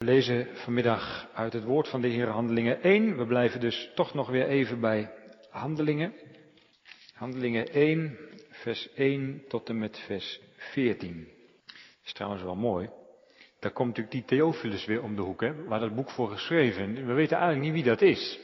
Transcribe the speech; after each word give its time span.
We 0.00 0.06
lezen 0.06 0.46
vanmiddag 0.52 1.28
uit 1.34 1.52
het 1.52 1.64
woord 1.64 1.88
van 1.88 2.00
de 2.00 2.08
Heer 2.08 2.28
Handelingen 2.28 2.82
1. 2.82 3.16
We 3.16 3.26
blijven 3.26 3.60
dus 3.60 3.90
toch 3.94 4.14
nog 4.14 4.28
weer 4.28 4.46
even 4.46 4.80
bij 4.80 5.10
Handelingen. 5.50 6.12
Handelingen 7.14 7.72
1, 7.72 8.18
vers 8.50 8.92
1 8.94 9.42
tot 9.48 9.68
en 9.68 9.78
met 9.78 9.98
vers 9.98 10.40
14. 10.56 11.28
Dat 11.66 11.76
is 12.04 12.12
trouwens 12.12 12.42
wel 12.42 12.54
mooi. 12.54 12.90
Daar 13.58 13.70
komt 13.70 13.88
natuurlijk 13.88 14.14
die 14.14 14.38
Theophilus 14.38 14.84
weer 14.84 15.02
om 15.02 15.16
de 15.16 15.22
hoek, 15.22 15.40
hè, 15.40 15.64
waar 15.64 15.80
dat 15.80 15.94
boek 15.94 16.10
voor 16.10 16.30
geschreven. 16.30 17.06
We 17.06 17.12
weten 17.12 17.36
eigenlijk 17.36 17.66
niet 17.66 17.84
wie 17.84 17.92
dat 17.92 18.02
is. 18.02 18.38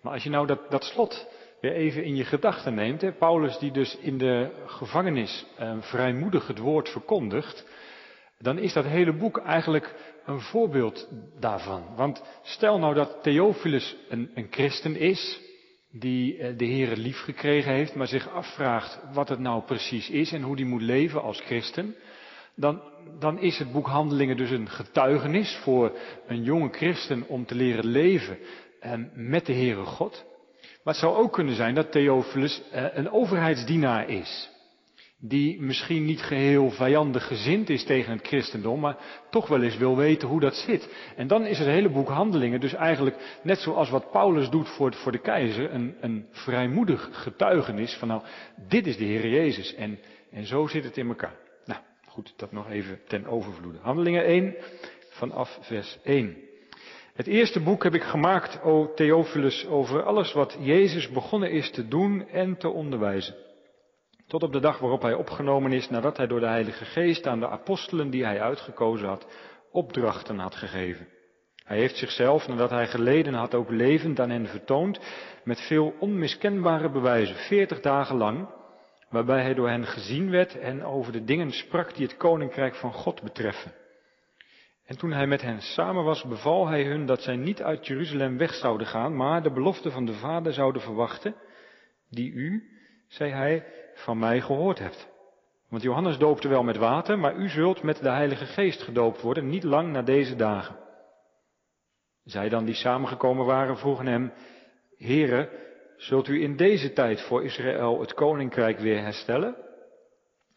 Maar 0.00 0.12
als 0.12 0.22
je 0.22 0.30
nou 0.30 0.46
dat, 0.46 0.70
dat 0.70 0.84
slot 0.84 1.28
weer 1.60 1.72
even 1.72 2.04
in 2.04 2.16
je 2.16 2.24
gedachten 2.24 2.74
neemt, 2.74 3.00
hè, 3.00 3.12
Paulus 3.12 3.58
die 3.58 3.72
dus 3.72 3.96
in 3.96 4.18
de 4.18 4.50
gevangenis 4.66 5.46
eh, 5.56 5.76
vrijmoedig 5.80 6.46
het 6.46 6.58
woord 6.58 6.88
verkondigt, 6.88 7.66
dan 8.38 8.58
is 8.58 8.72
dat 8.72 8.84
hele 8.84 9.12
boek 9.12 9.38
eigenlijk 9.38 9.94
een 10.24 10.40
voorbeeld 10.40 11.08
daarvan. 11.40 11.84
Want 11.96 12.22
stel 12.42 12.78
nou 12.78 12.94
dat 12.94 13.22
Theophilus 13.22 13.96
een, 14.08 14.30
een 14.34 14.46
christen 14.50 14.96
is, 14.96 15.40
die 15.90 16.38
eh, 16.38 16.58
de 16.58 16.64
Heer 16.64 16.96
lief 16.96 17.20
gekregen 17.20 17.72
heeft, 17.72 17.94
maar 17.94 18.06
zich 18.06 18.30
afvraagt 18.30 19.00
wat 19.12 19.28
het 19.28 19.38
nou 19.38 19.62
precies 19.62 20.10
is 20.10 20.32
en 20.32 20.42
hoe 20.42 20.56
die 20.56 20.66
moet 20.66 20.82
leven 20.82 21.22
als 21.22 21.40
christen. 21.40 21.94
Dan, 22.54 22.82
dan 23.18 23.38
is 23.38 23.58
het 23.58 23.72
boek 23.72 23.86
Handelingen 23.86 24.36
dus 24.36 24.50
een 24.50 24.68
getuigenis 24.68 25.60
voor 25.62 25.92
een 26.26 26.42
jonge 26.42 26.68
christen 26.68 27.24
om 27.28 27.46
te 27.46 27.54
leren 27.54 27.86
leven 27.86 28.38
eh, 28.80 28.92
met 29.14 29.46
de 29.46 29.52
Heere 29.52 29.84
God. 29.84 30.24
Maar 30.84 30.94
het 30.94 31.02
zou 31.02 31.16
ook 31.16 31.32
kunnen 31.32 31.54
zijn 31.54 31.74
dat 31.74 31.92
Theophilus 31.92 32.62
eh, 32.70 32.84
een 32.92 33.10
overheidsdienaar 33.10 34.08
is 34.08 34.58
die 35.22 35.60
misschien 35.60 36.04
niet 36.04 36.20
geheel 36.20 36.70
vijandig 36.70 37.26
gezind 37.26 37.70
is 37.70 37.84
tegen 37.84 38.12
het 38.12 38.26
christendom, 38.26 38.80
maar 38.80 38.96
toch 39.30 39.48
wel 39.48 39.62
eens 39.62 39.76
wil 39.76 39.96
weten 39.96 40.28
hoe 40.28 40.40
dat 40.40 40.54
zit. 40.54 41.12
En 41.16 41.26
dan 41.26 41.46
is 41.46 41.58
het 41.58 41.68
hele 41.68 41.90
boek 41.90 42.08
Handelingen 42.08 42.60
dus 42.60 42.74
eigenlijk, 42.74 43.40
net 43.42 43.58
zoals 43.58 43.90
wat 43.90 44.10
Paulus 44.10 44.50
doet 44.50 44.68
voor, 44.68 44.94
voor 44.94 45.12
de 45.12 45.20
keizer, 45.20 45.74
een, 45.74 45.96
een 46.00 46.26
vrijmoedig 46.30 47.08
getuigenis 47.12 47.94
van 47.94 48.08
nou, 48.08 48.22
dit 48.68 48.86
is 48.86 48.96
de 48.96 49.04
Heer 49.04 49.28
Jezus. 49.28 49.74
En, 49.74 49.98
en 50.30 50.46
zo 50.46 50.66
zit 50.66 50.84
het 50.84 50.96
in 50.96 51.08
elkaar. 51.08 51.36
Nou, 51.64 51.80
goed, 52.06 52.32
dat 52.36 52.52
nog 52.52 52.70
even 52.70 53.00
ten 53.08 53.26
overvloede. 53.26 53.78
Handelingen 53.80 54.24
1, 54.24 54.54
vanaf 55.10 55.58
vers 55.60 55.98
1. 56.04 56.36
Het 57.14 57.26
eerste 57.26 57.60
boek 57.60 57.82
heb 57.82 57.94
ik 57.94 58.02
gemaakt, 58.02 58.62
o 58.62 58.92
Theophilus, 58.94 59.66
over 59.66 60.02
alles 60.02 60.32
wat 60.32 60.56
Jezus 60.60 61.10
begonnen 61.10 61.50
is 61.50 61.70
te 61.70 61.88
doen 61.88 62.28
en 62.28 62.56
te 62.56 62.68
onderwijzen 62.68 63.34
tot 64.30 64.42
op 64.42 64.52
de 64.52 64.60
dag 64.60 64.78
waarop 64.78 65.02
hij 65.02 65.14
opgenomen 65.14 65.72
is 65.72 65.88
nadat 65.88 66.16
hij 66.16 66.26
door 66.26 66.40
de 66.40 66.46
Heilige 66.46 66.84
Geest 66.84 67.26
aan 67.26 67.40
de 67.40 67.48
apostelen 67.48 68.10
die 68.10 68.24
hij 68.24 68.40
uitgekozen 68.40 69.08
had, 69.08 69.26
opdrachten 69.70 70.38
had 70.38 70.54
gegeven. 70.54 71.08
Hij 71.64 71.78
heeft 71.78 71.96
zichzelf, 71.96 72.48
nadat 72.48 72.70
hij 72.70 72.86
geleden 72.86 73.34
had, 73.34 73.54
ook 73.54 73.70
levend 73.70 74.20
aan 74.20 74.30
hen 74.30 74.46
vertoond, 74.46 75.00
met 75.44 75.60
veel 75.60 75.94
onmiskenbare 75.98 76.90
bewijzen, 76.90 77.36
veertig 77.36 77.80
dagen 77.80 78.16
lang, 78.16 78.48
waarbij 79.08 79.42
hij 79.42 79.54
door 79.54 79.68
hen 79.68 79.86
gezien 79.86 80.30
werd 80.30 80.58
en 80.58 80.84
over 80.84 81.12
de 81.12 81.24
dingen 81.24 81.50
sprak 81.50 81.94
die 81.94 82.06
het 82.06 82.16
koninkrijk 82.16 82.74
van 82.74 82.92
God 82.92 83.22
betreffen. 83.22 83.72
En 84.86 84.98
toen 84.98 85.12
hij 85.12 85.26
met 85.26 85.42
hen 85.42 85.60
samen 85.60 86.04
was, 86.04 86.24
beval 86.24 86.68
hij 86.68 86.84
hun 86.84 87.06
dat 87.06 87.22
zij 87.22 87.36
niet 87.36 87.62
uit 87.62 87.86
Jeruzalem 87.86 88.38
weg 88.38 88.54
zouden 88.54 88.86
gaan, 88.86 89.16
maar 89.16 89.42
de 89.42 89.52
belofte 89.52 89.90
van 89.90 90.04
de 90.04 90.14
Vader 90.14 90.52
zouden 90.52 90.82
verwachten, 90.82 91.34
die 92.08 92.32
u, 92.32 92.64
zei 93.08 93.30
hij, 93.30 93.79
van 94.00 94.18
mij 94.18 94.40
gehoord 94.40 94.78
hebt. 94.78 95.08
Want 95.68 95.82
Johannes 95.82 96.18
doopte 96.18 96.48
wel 96.48 96.62
met 96.62 96.76
water, 96.76 97.18
maar 97.18 97.36
u 97.36 97.48
zult 97.48 97.82
met 97.82 97.96
de 97.96 98.10
Heilige 98.10 98.46
Geest 98.46 98.82
gedoopt 98.82 99.20
worden, 99.20 99.48
niet 99.48 99.62
lang 99.62 99.92
na 99.92 100.02
deze 100.02 100.36
dagen. 100.36 100.76
Zij 102.24 102.48
dan 102.48 102.64
die 102.64 102.74
samengekomen 102.74 103.46
waren 103.46 103.78
vroegen 103.78 104.06
hem, 104.06 104.32
Heere, 104.96 105.48
zult 105.96 106.28
u 106.28 106.42
in 106.42 106.56
deze 106.56 106.92
tijd 106.92 107.22
voor 107.22 107.44
Israël 107.44 108.00
het 108.00 108.14
koninkrijk 108.14 108.78
weer 108.78 109.02
herstellen? 109.02 109.56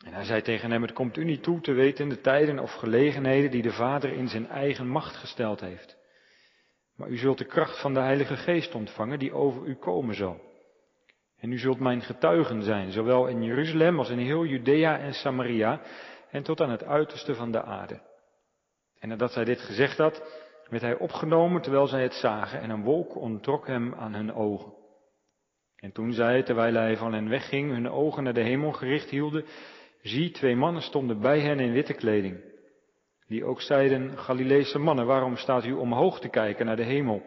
En 0.05 0.13
hij 0.13 0.23
zei 0.23 0.41
tegen 0.41 0.71
hem, 0.71 0.81
het 0.81 0.93
komt 0.93 1.17
u 1.17 1.23
niet 1.23 1.43
toe 1.43 1.61
te 1.61 1.71
weten 1.71 2.09
de 2.09 2.21
tijden 2.21 2.59
of 2.59 2.71
gelegenheden 2.73 3.51
die 3.51 3.61
de 3.61 3.71
Vader 3.71 4.13
in 4.13 4.27
zijn 4.27 4.47
eigen 4.47 4.87
macht 4.87 5.15
gesteld 5.15 5.59
heeft. 5.59 5.97
Maar 6.95 7.09
u 7.09 7.17
zult 7.17 7.37
de 7.37 7.45
kracht 7.45 7.81
van 7.81 7.93
de 7.93 7.99
Heilige 7.99 8.37
Geest 8.37 8.75
ontvangen 8.75 9.19
die 9.19 9.33
over 9.33 9.67
u 9.67 9.75
komen 9.75 10.15
zal. 10.15 10.41
En 11.43 11.51
u 11.51 11.57
zult 11.57 11.79
mijn 11.79 12.01
getuigen 12.01 12.61
zijn, 12.61 12.91
zowel 12.91 13.27
in 13.27 13.43
Jeruzalem 13.43 13.97
als 13.97 14.09
in 14.09 14.17
heel 14.17 14.45
Judea 14.45 14.99
en 14.99 15.13
Samaria 15.13 15.81
en 16.31 16.43
tot 16.43 16.61
aan 16.61 16.69
het 16.69 16.83
uiterste 16.83 17.35
van 17.35 17.51
de 17.51 17.63
aarde. 17.63 18.01
En 18.99 19.09
nadat 19.09 19.31
zij 19.31 19.43
dit 19.43 19.61
gezegd 19.61 19.97
had, 19.97 20.23
werd 20.69 20.83
hij 20.83 20.97
opgenomen 20.97 21.61
terwijl 21.61 21.87
zij 21.87 22.01
het 22.01 22.13
zagen 22.13 22.61
en 22.61 22.69
een 22.69 22.83
wolk 22.83 23.15
ontrok 23.15 23.67
hem 23.67 23.93
aan 23.93 24.13
hun 24.13 24.33
ogen. 24.33 24.73
En 25.75 25.91
toen 25.91 26.13
zij, 26.13 26.43
terwijl 26.43 26.73
hij 26.73 26.97
van 26.97 27.13
hen 27.13 27.29
wegging, 27.29 27.71
hun 27.71 27.89
ogen 27.89 28.23
naar 28.23 28.33
de 28.33 28.43
hemel 28.43 28.71
gericht 28.71 29.09
hielden, 29.09 29.45
zie, 30.01 30.31
twee 30.31 30.55
mannen 30.55 30.81
stonden 30.81 31.19
bij 31.19 31.39
hen 31.39 31.59
in 31.59 31.71
witte 31.71 31.93
kleding. 31.93 32.43
Die 33.27 33.45
ook 33.45 33.61
zeiden, 33.61 34.17
Galileese 34.17 34.79
mannen, 34.79 35.05
waarom 35.05 35.37
staat 35.37 35.65
u 35.65 35.71
omhoog 35.71 36.19
te 36.19 36.29
kijken 36.29 36.65
naar 36.65 36.75
de 36.75 36.83
hemel? 36.83 37.23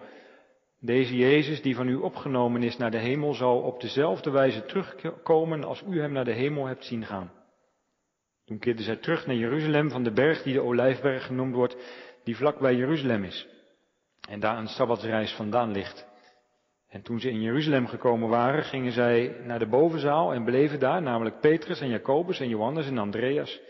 Deze 0.86 1.16
Jezus 1.16 1.62
die 1.62 1.74
van 1.74 1.88
u 1.88 1.94
opgenomen 1.94 2.62
is 2.62 2.76
naar 2.76 2.91
de 2.91 2.98
hemel 2.98 3.34
zal 3.34 3.58
op 3.58 3.80
dezelfde 3.80 4.30
wijze 4.30 4.64
terugkomen 4.64 5.64
als 5.64 5.82
u 5.88 6.00
hem 6.00 6.12
naar 6.12 6.24
de 6.24 6.32
hemel 6.32 6.66
hebt 6.66 6.84
zien 6.84 7.04
gaan. 7.04 7.32
Toen 8.44 8.58
keerden 8.58 8.84
zij 8.84 8.97
terug 8.97 9.26
naar 9.26 9.36
Jeruzalem 9.36 9.91
van 9.91 10.02
de 10.02 10.12
berg 10.12 10.42
die 10.42 10.52
de 10.52 10.62
Olijfberg 10.62 11.26
genoemd 11.26 11.54
wordt, 11.54 11.76
die 12.24 12.36
vlak 12.36 12.58
bij 12.58 12.74
Jeruzalem 12.74 13.24
is. 13.24 13.47
En 14.28 14.41
daar 14.41 14.58
een 14.58 14.66
sabbatsreis 14.66 15.32
vandaan 15.32 15.72
ligt. 15.72 16.06
En 16.88 17.03
toen 17.03 17.20
ze 17.20 17.30
in 17.30 17.41
Jeruzalem 17.41 17.86
gekomen 17.86 18.28
waren, 18.28 18.64
gingen 18.64 18.92
zij 18.92 19.36
naar 19.44 19.58
de 19.58 19.68
bovenzaal 19.68 20.32
en 20.32 20.44
bleven 20.44 20.80
daar, 20.80 21.03
namelijk 21.03 21.41
Petrus 21.41 21.80
en 21.80 21.88
Jacobus 21.88 22.41
en 22.41 22.48
Johannes 22.48 22.86
en 22.86 22.98
Andreas, 22.98 23.60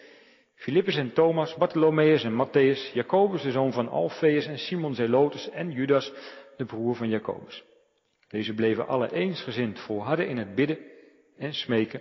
Filippus 0.54 0.96
en 0.96 1.12
Thomas, 1.12 1.54
Bartholomeus 1.54 2.24
en 2.24 2.46
Matthäus, 2.46 2.92
Jacobus 2.92 3.42
de 3.42 3.50
zoon 3.50 3.72
van 3.72 3.88
Alfeus 3.88 4.46
en 4.46 4.58
Simon 4.58 4.94
Zelotus 4.94 5.50
en 5.50 5.70
Judas, 5.70 6.12
de 6.56 6.64
broer 6.64 6.94
van 6.94 7.08
Jacobus. 7.08 7.64
Deze 8.28 8.54
bleven 8.54 8.86
alle 8.86 9.12
eensgezind 9.12 9.80
volharden 9.80 10.28
in 10.28 10.36
het 10.36 10.54
bidden 10.54 10.78
en 11.36 11.54
smeken 11.54 12.00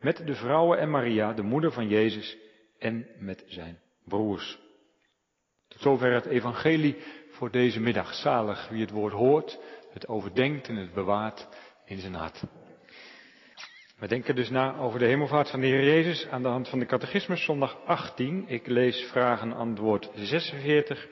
met 0.00 0.26
de 0.26 0.34
vrouwen 0.34 0.78
en 0.78 0.90
Maria, 0.90 1.32
de 1.32 1.42
moeder 1.42 1.72
van 1.72 1.88
Jezus, 1.88 2.36
en 2.78 3.06
met 3.18 3.44
zijn 3.46 3.78
broers. 4.04 4.58
Tot 5.68 5.80
zover 5.80 6.12
het 6.12 6.26
evangelie 6.26 6.96
voor 7.30 7.50
deze 7.50 7.80
middag. 7.80 8.14
Zalig 8.14 8.68
wie 8.68 8.80
het 8.80 8.90
woord 8.90 9.12
hoort, 9.12 9.58
het 9.92 10.08
overdenkt 10.08 10.68
en 10.68 10.76
het 10.76 10.94
bewaart 10.94 11.48
in 11.84 11.98
zijn 11.98 12.14
hart. 12.14 12.42
We 13.98 14.06
denken 14.06 14.34
dus 14.34 14.50
na 14.50 14.76
over 14.76 14.98
de 14.98 15.06
hemelvaart 15.06 15.50
van 15.50 15.60
de 15.60 15.66
Heer 15.66 15.84
Jezus 15.84 16.26
aan 16.28 16.42
de 16.42 16.48
hand 16.48 16.68
van 16.68 16.78
de 16.78 16.86
catechismus 16.86 17.44
zondag 17.44 17.78
18. 17.84 18.44
Ik 18.48 18.66
lees 18.66 19.00
vragen 19.10 19.52
antwoord 19.52 20.10
46 20.14 21.08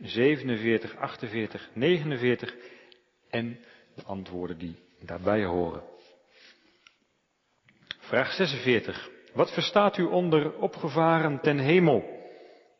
47, 0.00 0.96
48, 0.96 1.70
49 1.72 2.54
en 3.30 3.58
de 3.94 4.02
antwoorden 4.04 4.58
die 4.58 4.74
daarbij 5.04 5.44
horen. 5.44 5.82
Vraag 7.98 8.32
46. 8.32 9.10
Wat 9.32 9.52
verstaat 9.52 9.96
u 9.96 10.02
onder 10.02 10.56
opgevaren 10.56 11.40
ten 11.40 11.58
hemel? 11.58 12.18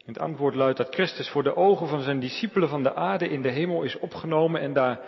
Het 0.04 0.18
antwoord 0.18 0.54
luidt 0.54 0.78
dat 0.78 0.94
Christus 0.94 1.28
voor 1.28 1.42
de 1.42 1.56
ogen 1.56 1.88
van 1.88 2.02
zijn 2.02 2.20
discipelen 2.20 2.68
van 2.68 2.82
de 2.82 2.94
aarde 2.94 3.28
in 3.28 3.42
de 3.42 3.50
hemel 3.50 3.82
is 3.82 3.98
opgenomen 3.98 4.60
en 4.60 4.72
daar 4.72 5.00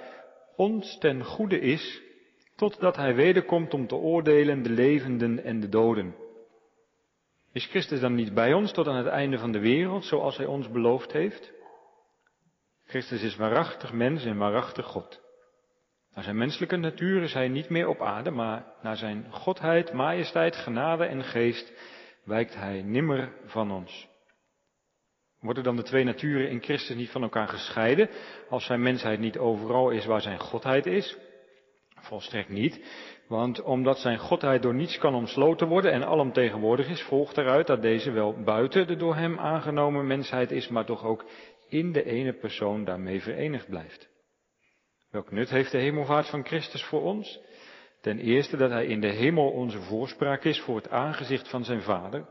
ons 0.57 0.99
ten 0.99 1.25
goede 1.25 1.61
is, 1.61 2.03
totdat 2.57 2.97
hij 2.97 3.15
wederkomt 3.15 3.75
om 3.75 3.87
te 3.87 3.95
oordelen 3.95 4.63
de 4.63 4.71
levenden 4.71 5.45
en 5.45 5.61
de 5.61 5.69
doden. 5.69 6.15
Is 7.53 7.67
Christus 7.67 8.01
dan 8.01 8.15
niet 8.15 8.35
bij 8.35 8.53
ons 8.53 8.73
tot 8.73 8.87
aan 8.87 8.97
het 8.97 9.07
einde 9.07 9.39
van 9.39 9.53
de 9.53 9.59
wereld, 9.59 10.05
zoals 10.05 10.37
hij 10.37 10.47
ons 10.47 10.71
beloofd 10.71 11.13
heeft? 11.13 11.53
Christus 12.93 13.23
is 13.23 13.37
waarachtig 13.37 13.93
mens 13.93 14.25
en 14.25 14.37
waarachtig 14.37 14.87
God. 14.87 15.21
Naar 16.15 16.25
zijn 16.25 16.37
menselijke 16.37 16.77
natuur 16.77 17.23
is 17.23 17.33
hij 17.33 17.49
niet 17.49 17.69
meer 17.69 17.89
op 17.89 18.01
aarde, 18.01 18.31
maar 18.31 18.65
naar 18.83 18.97
zijn 18.97 19.27
godheid, 19.31 19.93
majesteit, 19.93 20.57
genade 20.57 21.05
en 21.05 21.25
geest 21.25 21.73
wijkt 22.25 22.55
hij 22.55 22.83
nimmer 22.83 23.33
van 23.45 23.71
ons. 23.71 24.09
Worden 25.41 25.63
dan 25.63 25.77
de 25.77 25.83
twee 25.83 26.05
naturen 26.05 26.51
in 26.51 26.63
Christus 26.63 26.97
niet 26.97 27.11
van 27.11 27.23
elkaar 27.23 27.49
gescheiden, 27.49 28.11
als 28.49 28.65
zijn 28.65 28.83
mensheid 28.83 29.19
niet 29.19 29.39
overal 29.39 29.91
is 29.91 30.05
waar 30.05 30.21
zijn 30.21 30.41
godheid 30.41 30.87
is? 30.87 31.17
Volstrekt 32.01 32.49
niet, 32.49 32.85
want 33.29 33.63
omdat 33.63 33.99
zijn 33.99 34.19
godheid 34.19 34.63
door 34.63 34.75
niets 34.75 34.99
kan 34.99 35.15
omsloten 35.15 35.69
worden 35.69 35.93
en 35.93 36.05
alomtegenwoordig 36.05 36.89
is, 36.89 37.03
volgt 37.03 37.39
eruit 37.39 37.67
dat 37.67 37.83
deze 37.83 38.11
wel 38.11 38.43
buiten 38.43 38.87
de 38.87 38.97
door 38.97 39.15
hem 39.15 39.39
aangenomen 39.39 40.07
mensheid 40.07 40.51
is, 40.51 40.69
maar 40.69 40.85
toch 40.85 41.05
ook 41.05 41.25
in 41.73 41.93
de 41.93 42.05
ene 42.05 42.33
persoon 42.33 42.85
daarmee 42.85 43.21
verenigd 43.21 43.69
blijft. 43.69 44.09
Welk 45.11 45.31
nut 45.31 45.51
heeft 45.51 45.71
de 45.71 45.79
hemelvaart 45.79 46.29
van 46.29 46.45
Christus 46.45 46.85
voor 46.85 47.03
ons? 47.03 47.41
Ten 48.01 48.19
eerste 48.19 48.57
dat 48.57 48.71
hij 48.71 48.87
in 48.87 49.01
de 49.01 49.13
hemel 49.13 49.51
onze 49.51 49.81
voorspraak 49.81 50.45
is 50.45 50.61
voor 50.61 50.77
het 50.77 50.89
aangezicht 50.89 51.49
van 51.49 51.65
zijn 51.65 51.83
Vader. 51.83 52.27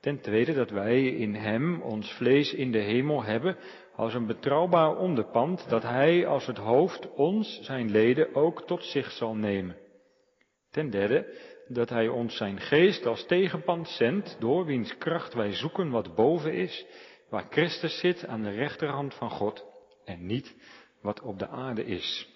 Ten 0.00 0.20
tweede 0.20 0.52
dat 0.52 0.70
wij 0.70 1.02
in 1.02 1.34
Hem 1.34 1.82
ons 1.82 2.12
vlees 2.12 2.52
in 2.52 2.72
de 2.72 2.78
hemel 2.78 3.22
hebben 3.22 3.56
als 3.94 4.14
een 4.14 4.26
betrouwbaar 4.26 4.96
onderpand 4.96 5.68
dat 5.68 5.82
Hij 5.82 6.26
als 6.26 6.46
het 6.46 6.58
hoofd 6.58 7.12
ons, 7.14 7.60
zijn 7.62 7.90
leden, 7.90 8.34
ook 8.34 8.66
tot 8.66 8.84
zich 8.84 9.10
zal 9.10 9.34
nemen. 9.34 9.76
Ten 10.70 10.90
derde 10.90 11.38
dat 11.68 11.88
Hij 11.88 12.08
ons 12.08 12.36
zijn 12.36 12.60
geest 12.60 13.06
als 13.06 13.26
tegenpand 13.26 13.88
zendt, 13.88 14.36
door 14.40 14.64
wiens 14.64 14.98
kracht 14.98 15.34
wij 15.34 15.52
zoeken 15.52 15.90
wat 15.90 16.14
boven 16.14 16.52
is, 16.52 16.86
waar 17.28 17.46
Christus 17.50 17.98
zit 17.98 18.26
aan 18.26 18.42
de 18.42 18.50
rechterhand 18.50 19.14
van 19.14 19.30
God 19.30 19.64
en 20.04 20.26
niet 20.26 20.54
wat 21.00 21.20
op 21.20 21.38
de 21.38 21.48
aarde 21.48 21.84
is. 21.84 22.28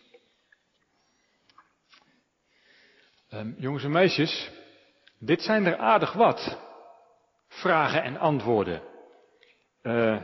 Um, 3.30 3.54
jongens 3.58 3.84
en 3.84 3.90
meisjes, 3.90 4.50
dit 5.18 5.42
zijn 5.42 5.66
er 5.66 5.76
aardig 5.76 6.12
wat. 6.12 6.58
Vragen 7.48 8.02
en 8.02 8.16
antwoorden. 8.16 8.82
Uh, 9.82 10.22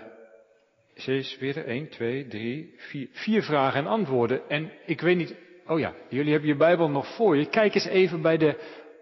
zes, 0.94 1.38
weer 1.38 1.66
1, 1.66 1.88
2, 1.88 2.26
3, 2.26 2.74
4. 2.76 3.08
Vier 3.12 3.42
vragen 3.42 3.80
en 3.80 3.86
antwoorden. 3.86 4.48
En 4.48 4.72
ik 4.86 5.00
weet 5.00 5.16
niet, 5.16 5.36
oh 5.66 5.78
ja, 5.78 5.94
jullie 6.08 6.32
hebben 6.32 6.48
je 6.48 6.56
Bijbel 6.56 6.90
nog 6.90 7.14
voor 7.14 7.36
je. 7.36 7.46
Kijk 7.46 7.74
eens 7.74 7.86
even 7.86 8.22
bij 8.22 8.36
de 8.36 8.58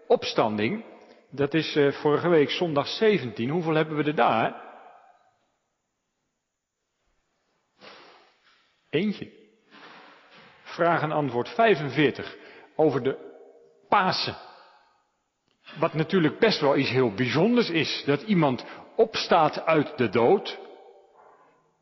opstanding. 0.07 0.85
Dat 1.29 1.53
is 1.53 1.75
uh, 1.75 1.91
vorige 1.91 2.29
week 2.29 2.49
zondag 2.49 2.87
17. 2.87 3.49
Hoeveel 3.49 3.75
hebben 3.75 3.97
we 3.97 4.03
er 4.03 4.15
daar? 4.15 4.64
Eentje. 8.95 9.31
Vraag 10.63 11.01
en 11.01 11.11
antwoord 11.11 11.49
45 11.49 12.35
over 12.75 13.03
de 13.03 13.33
Pasen. 13.89 14.37
Wat 15.79 15.93
natuurlijk 15.93 16.39
best 16.39 16.61
wel 16.61 16.77
iets 16.77 16.89
heel 16.89 17.13
bijzonders 17.13 17.69
is. 17.69 18.03
Dat 18.05 18.21
iemand 18.21 18.65
opstaat 18.95 19.65
uit 19.65 19.97
de 19.97 20.09
dood. 20.09 20.59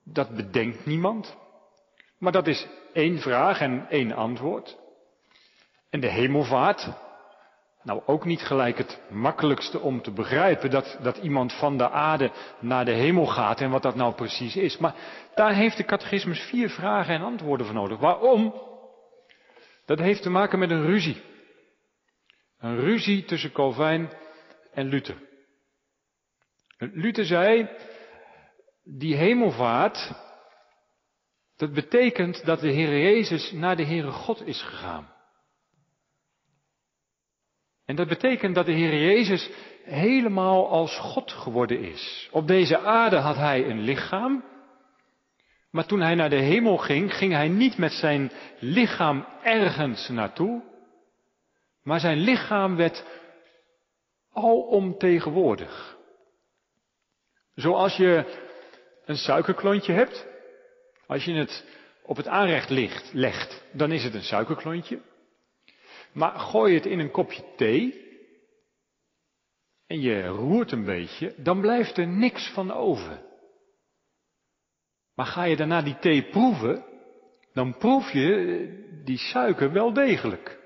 Dat 0.04 0.36
bedenkt 0.36 0.86
niemand. 0.86 1.38
Maar 2.18 2.32
dat 2.32 2.48
is 2.48 2.68
één 2.94 3.20
vraag 3.20 3.60
en 3.60 3.90
één 3.90 4.12
antwoord. 4.12 4.78
En 5.90 6.00
de 6.00 6.10
hemelvaart. 6.10 6.88
Nou, 7.84 8.02
ook 8.06 8.26
niet 8.26 8.42
gelijk 8.42 8.78
het 8.78 9.02
makkelijkste 9.10 9.80
om 9.80 10.02
te 10.02 10.12
begrijpen 10.12 10.70
dat, 10.70 10.98
dat 11.02 11.18
iemand 11.18 11.54
van 11.54 11.78
de 11.78 11.90
aarde 11.90 12.32
naar 12.60 12.86
de 12.86 12.92
hemel 12.92 13.26
gaat 13.26 13.62
en 13.62 13.70
wat 13.70 13.82
dat 13.82 13.96
nou 13.96 14.14
precies 14.14 14.56
is. 14.56 14.78
Maar 14.78 14.96
daar 15.36 15.54
heeft 15.54 15.78
de 15.78 15.86
catechismus 15.86 16.40
vier 16.40 16.70
vragen 16.70 17.16
en 17.16 17.22
antwoorden 17.22 17.66
voor 17.66 17.76
nodig. 17.76 18.00
Waarom? 18.00 18.54
Dat 19.86 20.00
heeft 20.00 20.22
te 20.22 20.30
maken 20.30 20.60
met 20.60 20.70
een 20.70 20.86
ruzie. 20.86 21.22
Een 22.60 22.80
ruzie 22.80 23.26
tussen 23.26 23.52
Calvijn 23.52 24.10
en 24.74 24.88
Luther. 24.88 25.18
Luther 26.78 27.26
zei, 27.26 27.70
die 28.84 29.16
hemelvaart, 29.16 30.12
dat 31.56 31.74
betekent 31.74 32.46
dat 32.46 32.60
de 32.60 32.72
Heer 32.72 33.00
Jezus 33.00 33.52
naar 33.52 33.76
de 33.76 33.86
Heere 33.86 34.12
God 34.12 34.48
is 34.48 34.62
gegaan. 34.62 35.13
En 37.86 37.96
dat 37.96 38.08
betekent 38.08 38.56
dat 38.56 38.66
de 38.66 38.72
Heer 38.72 38.96
Jezus 38.96 39.50
helemaal 39.84 40.70
als 40.70 40.98
God 41.00 41.32
geworden 41.32 41.80
is. 41.80 42.30
Op 42.32 42.48
deze 42.48 42.80
aarde 42.80 43.18
had 43.18 43.36
hij 43.36 43.70
een 43.70 43.82
lichaam, 43.82 44.44
maar 45.72 45.86
toen 45.86 46.02
hij 46.02 46.16
naar 46.16 46.30
de 46.30 46.42
hemel 46.42 46.78
ging, 46.78 47.14
ging 47.14 47.34
hij 47.34 47.48
niet 47.48 47.78
met 47.78 47.92
zijn 47.92 48.32
lichaam 48.60 49.26
ergens 49.44 50.10
naartoe, 50.10 50.64
maar 51.84 52.00
zijn 52.00 52.18
lichaam 52.18 52.76
werd 52.76 53.06
alomtegenwoordig. 54.34 55.98
Zoals 57.56 57.96
je 57.96 58.42
een 59.06 59.18
suikerklontje 59.18 59.94
hebt, 59.94 60.28
als 61.08 61.26
je 61.26 61.34
het 61.34 61.66
op 62.04 62.18
het 62.18 62.28
aanrecht 62.28 62.70
ligt, 62.70 63.14
legt, 63.14 63.64
dan 63.72 63.92
is 63.92 64.04
het 64.04 64.14
een 64.14 64.24
suikerklontje. 64.24 65.00
Maar 66.14 66.40
gooi 66.40 66.76
het 66.76 66.86
in 66.86 67.00
een 67.00 67.12
kopje 67.12 67.44
thee 67.56 68.02
en 69.88 70.02
je 70.02 70.26
roert 70.26 70.72
een 70.72 70.86
beetje, 70.86 71.34
dan 71.38 71.62
blijft 71.62 71.98
er 71.98 72.08
niks 72.08 72.50
van 72.50 72.72
over. 72.72 73.22
Maar 75.16 75.26
ga 75.26 75.44
je 75.44 75.56
daarna 75.56 75.82
die 75.82 76.00
thee 76.00 76.24
proeven, 76.24 76.86
dan 77.54 77.78
proef 77.78 78.12
je 78.12 79.02
die 79.04 79.18
suiker 79.18 79.72
wel 79.72 79.94
degelijk. 79.94 80.62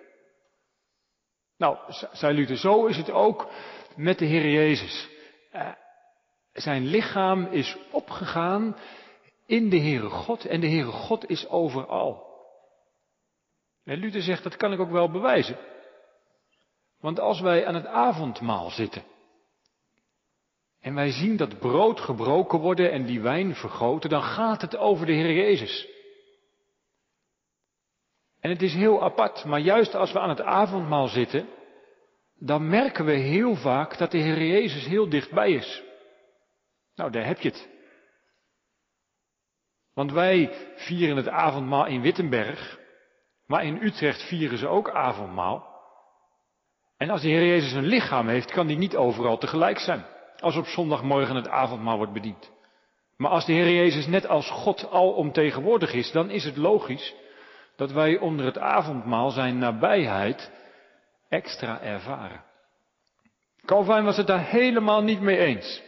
Nou, 1.57 1.77
zei 2.11 2.35
Luther, 2.35 2.57
zo 2.57 2.85
is 2.85 2.97
het 2.97 3.11
ook 3.11 3.49
met 3.95 4.19
de 4.19 4.25
Heer 4.25 4.49
Jezus. 4.49 5.09
Uh, 5.53 5.71
zijn 6.53 6.85
lichaam 6.85 7.45
is 7.45 7.77
opgegaan 7.91 8.75
in 9.45 9.69
de 9.69 9.79
Heere 9.79 10.09
God 10.09 10.45
en 10.45 10.59
de 10.59 10.69
Heere 10.69 10.91
God 10.91 11.29
is 11.29 11.47
overal. 11.47 12.26
En 13.87 13.99
Luther 13.99 14.21
zegt, 14.21 14.43
dat 14.43 14.55
kan 14.55 14.73
ik 14.73 14.79
ook 14.79 14.91
wel 14.91 15.11
bewijzen. 15.11 15.57
Want 16.99 17.19
als 17.19 17.41
wij 17.41 17.65
aan 17.65 17.75
het 17.75 17.85
avondmaal 17.85 18.69
zitten 18.69 19.03
en 20.79 20.93
wij 20.93 21.11
zien 21.11 21.37
dat 21.37 21.59
brood 21.59 21.99
gebroken 21.99 22.59
worden 22.59 22.91
en 22.91 23.05
die 23.05 23.21
wijn 23.21 23.55
vergroten, 23.55 24.09
dan 24.09 24.21
gaat 24.21 24.61
het 24.61 24.77
over 24.77 25.05
de 25.05 25.11
Heer 25.11 25.33
Jezus. 25.33 25.87
En 28.39 28.49
het 28.49 28.61
is 28.61 28.73
heel 28.73 29.03
apart, 29.03 29.45
maar 29.45 29.59
juist 29.59 29.95
als 29.95 30.11
we 30.11 30.19
aan 30.19 30.29
het 30.29 30.41
avondmaal 30.41 31.07
zitten, 31.07 31.49
dan 32.39 32.69
merken 32.69 33.05
we 33.05 33.13
heel 33.13 33.55
vaak 33.55 33.97
dat 33.97 34.11
de 34.11 34.17
Heer 34.17 34.43
Jezus 34.43 34.85
heel 34.85 35.09
dichtbij 35.09 35.51
is. 35.51 35.83
Nou, 36.95 37.11
daar 37.11 37.25
heb 37.25 37.39
je 37.39 37.49
het. 37.49 37.69
Want 39.93 40.11
wij 40.11 40.51
vieren 40.75 41.17
het 41.17 41.27
avondmaal 41.27 41.85
in 41.85 42.01
Wittenberg, 42.01 42.85
maar 43.47 43.65
in 43.65 43.81
Utrecht 43.81 44.27
vieren 44.27 44.57
ze 44.57 44.67
ook 44.67 44.89
avondmaal. 44.89 45.75
En 46.97 47.09
als 47.09 47.21
de 47.21 47.27
Heer 47.27 47.45
Jezus 47.45 47.71
een 47.71 47.85
lichaam 47.85 48.27
heeft, 48.27 48.51
kan 48.51 48.67
die 48.67 48.77
niet 48.77 48.95
overal 48.95 49.37
tegelijk 49.37 49.79
zijn. 49.79 50.05
Als 50.39 50.55
op 50.55 50.65
zondagmorgen 50.65 51.35
het 51.35 51.47
avondmaal 51.47 51.97
wordt 51.97 52.13
bediend. 52.13 52.51
Maar 53.17 53.31
als 53.31 53.45
de 53.45 53.53
Heer 53.53 53.73
Jezus 53.73 54.07
net 54.07 54.27
als 54.27 54.49
God 54.49 54.89
alomtegenwoordig 54.91 55.93
is, 55.93 56.11
dan 56.11 56.29
is 56.29 56.43
het 56.43 56.57
logisch 56.57 57.15
dat 57.75 57.91
wij 57.91 58.17
onder 58.17 58.45
het 58.45 58.57
avondmaal 58.57 59.29
zijn 59.29 59.57
nabijheid 59.57 60.51
extra 61.29 61.81
ervaren. 61.81 62.43
Calvin 63.65 64.03
was 64.03 64.17
het 64.17 64.27
daar 64.27 64.45
helemaal 64.45 65.03
niet 65.03 65.21
mee 65.21 65.37
eens. 65.37 65.83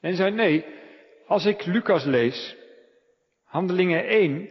En 0.00 0.16
zei 0.16 0.30
nee, 0.30 0.64
als 1.26 1.44
ik 1.44 1.64
Lucas 1.64 2.04
lees, 2.04 2.56
handelingen 3.44 4.04
1, 4.06 4.48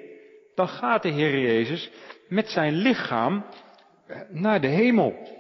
dan 0.56 0.67
gaat 0.67 1.01
de 1.01 1.10
Heer 1.10 1.39
Jezus 1.39 1.91
met 2.31 2.50
zijn 2.50 2.73
lichaam 2.73 3.45
naar 4.29 4.61
de 4.61 4.67
hemel. 4.67 5.39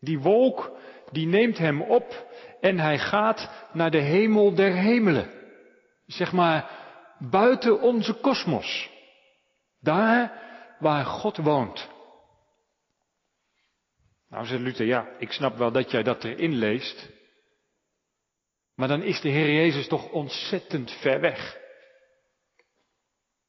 Die 0.00 0.20
wolk, 0.20 0.76
die 1.10 1.26
neemt 1.26 1.58
hem 1.58 1.82
op 1.82 2.26
en 2.60 2.78
hij 2.78 2.98
gaat 2.98 3.68
naar 3.72 3.90
de 3.90 4.00
hemel 4.00 4.54
der 4.54 4.72
hemelen. 4.72 5.30
Zeg 6.06 6.32
maar, 6.32 6.70
buiten 7.18 7.80
onze 7.80 8.14
kosmos. 8.14 8.90
Daar 9.80 10.32
waar 10.78 11.04
God 11.04 11.36
woont. 11.36 11.88
Nou, 14.28 14.46
zegt 14.46 14.62
Luther, 14.62 14.86
ja, 14.86 15.08
ik 15.18 15.32
snap 15.32 15.56
wel 15.56 15.72
dat 15.72 15.90
jij 15.90 16.02
dat 16.02 16.24
erin 16.24 16.54
leest. 16.54 17.10
Maar 18.74 18.88
dan 18.88 19.02
is 19.02 19.20
de 19.20 19.28
Heer 19.28 19.52
Jezus 19.52 19.88
toch 19.88 20.10
ontzettend 20.10 20.90
ver 20.90 21.20
weg. 21.20 21.58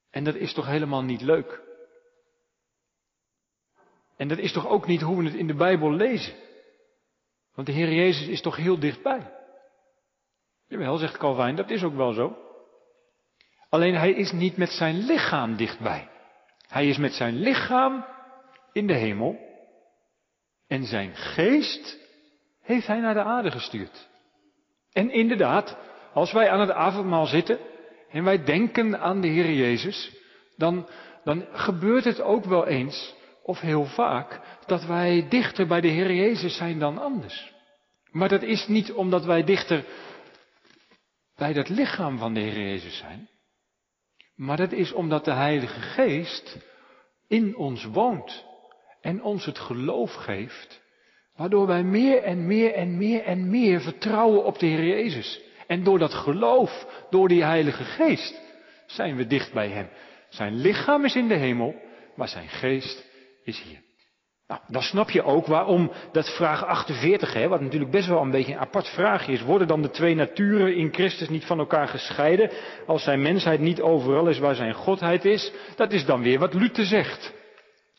En 0.10 0.24
dat 0.24 0.36
is 0.36 0.54
toch 0.54 0.66
helemaal 0.66 1.04
niet 1.04 1.22
leuk. 1.22 1.70
En 4.22 4.28
dat 4.28 4.38
is 4.38 4.52
toch 4.52 4.68
ook 4.68 4.88
niet 4.88 5.02
hoe 5.02 5.18
we 5.18 5.24
het 5.24 5.34
in 5.34 5.48
de 5.48 5.54
Bijbel 5.54 5.92
lezen. 5.94 6.34
Want 7.54 7.68
de 7.68 7.74
Heer 7.74 7.94
Jezus 7.94 8.28
is 8.28 8.42
toch 8.42 8.56
heel 8.56 8.80
dichtbij. 8.80 9.32
Jawel, 10.68 10.98
zegt 10.98 11.18
Calvijn, 11.18 11.56
dat 11.56 11.70
is 11.70 11.84
ook 11.84 11.96
wel 11.96 12.14
zo. 12.14 12.38
Alleen 13.70 13.96
hij 13.96 14.12
is 14.12 14.32
niet 14.32 14.58
met 14.58 14.70
zijn 14.70 14.98
lichaam 14.98 15.56
dichtbij. 15.56 16.10
Hij 16.68 16.88
is 16.88 16.98
met 16.98 17.14
zijn 17.14 17.36
lichaam 17.36 18.06
in 18.72 18.88
de 18.88 18.94
hemel. 18.94 19.40
En 20.68 20.84
zijn 20.84 21.16
geest 21.16 21.98
heeft 22.62 22.88
hij 22.88 23.00
naar 23.00 23.14
de 23.14 23.24
aarde 23.24 23.52
gestuurd. 23.52 24.10
En 24.92 25.12
inderdaad, 25.12 25.78
als 26.14 26.32
wij 26.32 26.50
aan 26.50 26.60
het 26.60 26.72
avondmaal 26.72 27.26
zitten 27.26 27.60
en 28.10 28.24
wij 28.24 28.44
denken 28.44 29.00
aan 29.00 29.22
de 29.22 29.28
Heer 29.28 29.52
Jezus, 29.52 30.16
dan, 30.58 30.88
dan 31.24 31.46
gebeurt 31.52 32.04
het 32.04 32.22
ook 32.22 32.46
wel 32.46 32.68
eens, 32.68 33.20
of 33.44 33.60
heel 33.60 33.86
vaak, 33.86 34.40
dat 34.66 34.86
wij 34.86 35.26
dichter 35.30 35.68
bij 35.68 35.82
de 35.82 35.88
Heer 35.88 36.14
Jezus 36.14 36.58
zijn 36.58 36.80
dan 36.80 36.98
anders. 36.98 37.54
Maar 38.12 38.30
dat 38.30 38.42
is 38.42 38.68
niet 38.68 38.92
omdat 38.92 39.26
wij 39.26 39.44
dichter 39.44 39.86
bij 41.36 41.54
dat 41.54 41.70
lichaam 41.70 42.18
van 42.18 42.34
de 42.34 42.40
Heer 42.40 42.60
Jezus 42.60 42.98
zijn, 42.98 43.30
maar 44.36 44.58
dat 44.58 44.72
is 44.72 44.94
omdat 44.94 45.26
de 45.26 45.34
Heilige 45.34 45.80
Geest 45.80 46.58
in 47.28 47.56
ons 47.56 47.86
woont 47.86 48.46
en 49.02 49.24
ons 49.24 49.46
het 49.46 49.60
geloof 49.60 50.14
geeft 50.14 50.82
Waardoor 51.36 51.68
wij 51.68 51.84
meer 51.84 52.24
en 52.24 52.48
meer 52.48 52.74
en 52.74 52.98
meer 52.98 53.24
en 53.24 53.50
meer 53.50 53.82
vertrouwen 53.82 54.44
op 54.44 54.60
de 54.60 54.66
Heer 54.66 54.84
Jezus. 54.84 55.42
En 55.68 55.84
door 55.84 56.00
dat 56.00 56.14
geloof, 56.14 56.86
door 57.10 57.28
die 57.28 57.44
Heilige 57.44 57.84
Geest, 57.84 58.42
zijn 58.86 59.16
we 59.16 59.28
dicht 59.28 59.54
bij 59.54 59.70
Hem. 59.70 59.90
Zijn 60.30 60.56
lichaam 60.56 61.06
is 61.06 61.16
in 61.16 61.28
de 61.28 61.36
hemel, 61.36 61.76
maar 62.16 62.28
zijn 62.28 62.48
geest 62.48 63.10
is 63.44 63.62
hier. 63.62 63.82
Nou, 64.52 64.64
dan 64.68 64.82
snap 64.82 65.10
je 65.10 65.24
ook 65.24 65.46
waarom 65.46 65.92
dat 66.12 66.36
vraag 66.36 66.66
48, 66.66 67.34
hè, 67.34 67.48
wat 67.48 67.62
natuurlijk 67.62 67.92
best 67.92 68.08
wel 68.08 68.22
een 68.22 68.32
beetje 68.32 68.54
een 68.54 68.60
apart 68.60 68.88
vraagje 68.88 69.32
is. 69.32 69.42
Worden 69.42 69.68
dan 69.68 69.82
de 69.82 69.90
twee 69.90 70.16
naturen 70.16 70.76
in 70.76 70.94
Christus 70.94 71.30
niet 71.30 71.46
van 71.46 71.60
elkaar 71.60 71.88
gescheiden 71.88 72.52
als 72.86 73.04
zijn 73.04 73.22
mensheid 73.22 73.60
niet 73.60 73.82
overal 73.82 74.28
is 74.28 74.40
waar 74.40 74.56
zijn 74.56 74.74
godheid 74.74 75.26
is? 75.26 75.52
Dat 75.76 75.92
is 75.92 76.06
dan 76.06 76.22
weer 76.22 76.40
wat 76.40 76.54
Luther 76.54 76.86
zegt. 76.86 77.34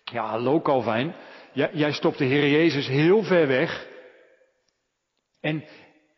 Ja, 0.04 0.26
hallo 0.26 0.60
Calvijn, 0.60 1.14
jij 1.52 1.92
stopt 1.92 2.18
de 2.18 2.24
Heer 2.24 2.48
Jezus 2.48 2.86
heel 2.86 3.22
ver 3.22 3.46
weg. 3.46 3.86
En, 5.40 5.64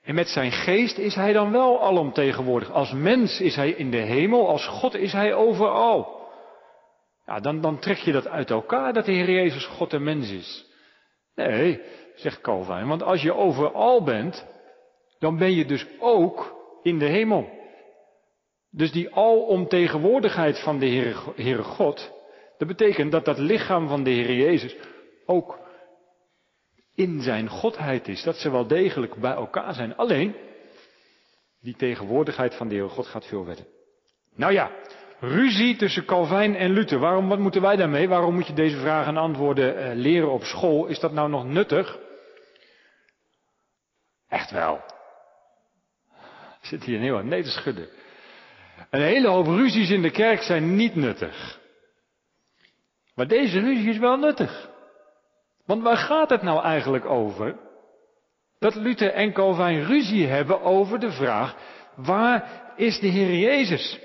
en 0.02 0.14
met 0.14 0.28
zijn 0.28 0.52
geest 0.52 0.98
is 0.98 1.14
hij 1.14 1.32
dan 1.32 1.50
wel 1.50 1.82
alomtegenwoordig. 1.82 2.70
Als 2.70 2.92
mens 2.92 3.40
is 3.40 3.56
hij 3.56 3.70
in 3.70 3.90
de 3.90 4.02
hemel, 4.02 4.48
als 4.48 4.66
God 4.66 4.94
is 4.94 5.12
hij 5.12 5.34
overal. 5.34 6.23
Ja, 7.26 7.40
dan, 7.40 7.60
dan 7.60 7.78
trek 7.78 7.96
je 7.96 8.12
dat 8.12 8.28
uit 8.28 8.50
elkaar 8.50 8.92
dat 8.92 9.04
de 9.04 9.12
Heer 9.12 9.30
Jezus 9.30 9.66
God 9.66 9.92
en 9.92 10.02
mens 10.02 10.30
is. 10.30 10.72
Nee, 11.34 11.80
zegt 12.14 12.40
Calvin, 12.40 12.86
want 12.86 13.02
als 13.02 13.22
je 13.22 13.34
overal 13.34 14.02
bent, 14.02 14.46
dan 15.18 15.38
ben 15.38 15.52
je 15.52 15.64
dus 15.64 15.86
ook 15.98 16.54
in 16.82 16.98
de 16.98 17.06
hemel. 17.06 17.62
Dus 18.70 18.92
die 18.92 19.14
alomtegenwoordigheid 19.14 20.62
van 20.62 20.78
de 20.78 20.86
Heere, 21.36 21.62
God, 21.62 22.12
dat 22.58 22.68
betekent 22.68 23.12
dat 23.12 23.24
dat 23.24 23.38
lichaam 23.38 23.88
van 23.88 24.04
de 24.04 24.10
Heer 24.10 24.34
Jezus 24.34 24.76
ook 25.26 25.58
in 26.94 27.20
zijn 27.22 27.48
Godheid 27.48 28.08
is. 28.08 28.22
Dat 28.22 28.36
ze 28.36 28.50
wel 28.50 28.66
degelijk 28.66 29.14
bij 29.14 29.32
elkaar 29.32 29.74
zijn. 29.74 29.96
Alleen, 29.96 30.36
die 31.60 31.76
tegenwoordigheid 31.76 32.54
van 32.54 32.68
de 32.68 32.74
Heere 32.74 32.88
God 32.88 33.06
gaat 33.06 33.26
veel 33.26 33.44
verder. 33.44 33.64
Nou 34.34 34.52
ja, 34.52 34.70
Ruzie 35.28 35.76
tussen 35.76 36.04
Calvijn 36.04 36.56
en 36.56 36.70
Luther. 36.70 36.98
Waarom, 36.98 37.28
wat 37.28 37.38
moeten 37.38 37.62
wij 37.62 37.76
daarmee? 37.76 38.08
Waarom 38.08 38.34
moet 38.34 38.46
je 38.46 38.52
deze 38.52 38.78
vragen 38.78 39.08
en 39.08 39.22
antwoorden 39.22 39.78
uh, 39.78 39.94
leren 39.94 40.32
op 40.32 40.44
school? 40.44 40.86
Is 40.86 40.98
dat 40.98 41.12
nou 41.12 41.28
nog 41.28 41.44
nuttig? 41.44 41.98
Echt 44.28 44.50
wel. 44.50 44.80
Zit 46.60 46.84
hier 46.84 47.00
heel 47.00 47.18
aan 47.18 47.28
nee 47.28 47.42
te 47.42 47.50
schudden. 47.50 47.88
Een 48.90 49.02
hele 49.02 49.28
hoop 49.28 49.46
ruzies 49.46 49.90
in 49.90 50.02
de 50.02 50.10
kerk 50.10 50.42
zijn 50.42 50.76
niet 50.76 50.94
nuttig. 50.94 51.60
Maar 53.14 53.26
deze 53.26 53.60
ruzie 53.60 53.90
is 53.90 53.98
wel 53.98 54.16
nuttig. 54.16 54.70
Want 55.66 55.82
waar 55.82 55.96
gaat 55.96 56.30
het 56.30 56.42
nou 56.42 56.62
eigenlijk 56.62 57.04
over? 57.04 57.56
Dat 58.58 58.74
Luther 58.74 59.10
en 59.10 59.32
Calvijn 59.32 59.84
ruzie 59.84 60.26
hebben 60.26 60.62
over 60.62 61.00
de 61.00 61.12
vraag, 61.12 61.56
waar 61.96 62.72
is 62.76 63.00
de 63.00 63.06
Heer 63.06 63.38
Jezus? 63.38 64.03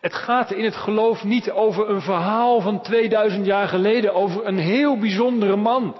Het 0.00 0.14
gaat 0.14 0.50
in 0.50 0.64
het 0.64 0.76
geloof 0.76 1.24
niet 1.24 1.50
over 1.50 1.90
een 1.90 2.00
verhaal 2.00 2.60
van 2.60 2.82
2000 2.82 3.46
jaar 3.46 3.68
geleden, 3.68 4.14
over 4.14 4.46
een 4.46 4.58
heel 4.58 4.98
bijzondere 4.98 5.56
man. 5.56 5.96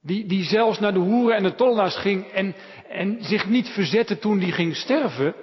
Die, 0.00 0.26
die 0.26 0.44
zelfs 0.44 0.78
naar 0.78 0.92
de 0.92 0.98
hoeren 0.98 1.36
en 1.36 1.42
de 1.42 1.54
tollenaars 1.54 1.96
ging 1.96 2.26
en, 2.26 2.54
en 2.88 3.16
zich 3.20 3.48
niet 3.48 3.68
verzette 3.68 4.18
toen 4.18 4.38
die 4.38 4.52
ging 4.52 4.76
sterven. 4.76 5.34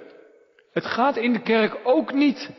Het 0.72 0.86
gaat 0.86 1.16
in 1.16 1.32
de 1.32 1.42
kerk 1.42 1.78
ook 1.84 2.12
niet, 2.12 2.50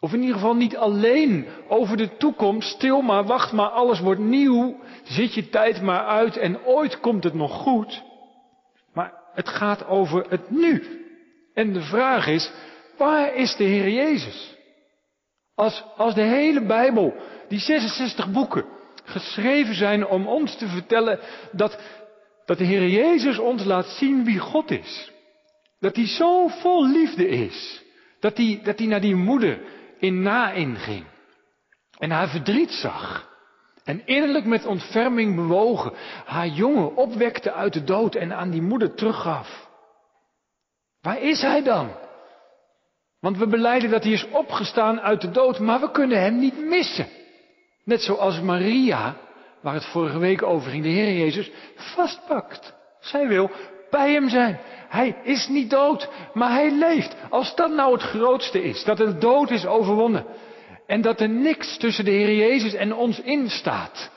of 0.00 0.12
in 0.12 0.20
ieder 0.20 0.34
geval 0.34 0.54
niet 0.54 0.76
alleen, 0.76 1.46
over 1.68 1.96
de 1.96 2.16
toekomst. 2.16 2.68
Stil 2.68 3.00
maar, 3.00 3.24
wacht 3.24 3.52
maar, 3.52 3.68
alles 3.68 4.00
wordt 4.00 4.20
nieuw. 4.20 4.80
Zit 5.02 5.34
je 5.34 5.48
tijd 5.48 5.82
maar 5.82 6.06
uit 6.06 6.36
en 6.36 6.64
ooit 6.64 7.00
komt 7.00 7.24
het 7.24 7.34
nog 7.34 7.52
goed. 7.52 8.02
Maar 8.92 9.12
het 9.32 9.48
gaat 9.48 9.86
over 9.86 10.26
het 10.28 10.50
nu. 10.50 11.02
En 11.54 11.72
de 11.72 11.82
vraag 11.82 12.26
is, 12.26 12.52
Waar 12.96 13.34
is 13.34 13.56
de 13.56 13.64
Heer 13.64 13.88
Jezus? 13.88 14.56
Als, 15.54 15.84
als 15.96 16.14
de 16.14 16.22
hele 16.22 16.66
Bijbel, 16.66 17.14
die 17.48 17.58
66 17.58 18.30
boeken, 18.30 18.64
geschreven 19.04 19.74
zijn 19.74 20.06
om 20.06 20.26
ons 20.26 20.56
te 20.56 20.66
vertellen 20.66 21.18
dat, 21.52 21.78
dat 22.44 22.58
de 22.58 22.64
Heer 22.64 22.88
Jezus 22.88 23.38
ons 23.38 23.64
laat 23.64 23.86
zien 23.86 24.24
wie 24.24 24.38
God 24.38 24.70
is. 24.70 25.12
Dat 25.80 25.96
hij 25.96 26.06
zo 26.06 26.48
vol 26.48 26.86
liefde 26.86 27.28
is. 27.28 27.82
Dat 28.20 28.36
hij, 28.36 28.60
dat 28.62 28.78
hij 28.78 28.86
naar 28.86 29.00
die 29.00 29.14
moeder 29.14 29.60
in 29.98 30.22
na 30.22 30.52
inging. 30.52 31.04
En 31.98 32.10
haar 32.10 32.28
verdriet 32.28 32.70
zag. 32.70 33.32
En 33.84 34.06
innerlijk 34.06 34.44
met 34.44 34.66
ontferming 34.66 35.34
bewogen 35.34 35.92
haar 36.24 36.46
jongen 36.46 36.96
opwekte 36.96 37.52
uit 37.52 37.72
de 37.72 37.84
dood 37.84 38.14
en 38.14 38.32
aan 38.32 38.50
die 38.50 38.62
moeder 38.62 38.94
teruggaf. 38.94 39.68
Waar 41.00 41.20
is 41.20 41.40
hij 41.42 41.62
dan? 41.62 41.90
Want 43.24 43.38
we 43.38 43.46
beleiden 43.46 43.90
dat 43.90 44.02
hij 44.02 44.12
is 44.12 44.28
opgestaan 44.30 45.00
uit 45.00 45.20
de 45.20 45.30
dood, 45.30 45.58
maar 45.58 45.80
we 45.80 45.90
kunnen 45.90 46.20
hem 46.20 46.38
niet 46.38 46.58
missen. 46.58 47.06
Net 47.84 48.02
zoals 48.02 48.40
Maria, 48.40 49.16
waar 49.60 49.74
het 49.74 49.84
vorige 49.84 50.18
week 50.18 50.42
over 50.42 50.70
ging, 50.70 50.82
de 50.82 50.88
Heer 50.88 51.18
Jezus, 51.18 51.50
vastpakt. 51.76 52.74
Zij 53.00 53.28
wil 53.28 53.50
bij 53.90 54.12
hem 54.12 54.28
zijn. 54.28 54.60
Hij 54.88 55.16
is 55.22 55.48
niet 55.48 55.70
dood, 55.70 56.08
maar 56.34 56.50
hij 56.50 56.70
leeft. 56.70 57.16
Als 57.30 57.54
dat 57.54 57.70
nou 57.70 57.92
het 57.92 58.02
grootste 58.02 58.62
is, 58.62 58.84
dat 58.84 58.96
de 58.96 59.18
dood 59.18 59.50
is 59.50 59.66
overwonnen. 59.66 60.26
En 60.86 61.00
dat 61.00 61.20
er 61.20 61.28
niks 61.28 61.76
tussen 61.76 62.04
de 62.04 62.10
Heer 62.10 62.36
Jezus 62.36 62.74
en 62.74 62.94
ons 62.94 63.20
in 63.20 63.50
staat. 63.50 64.10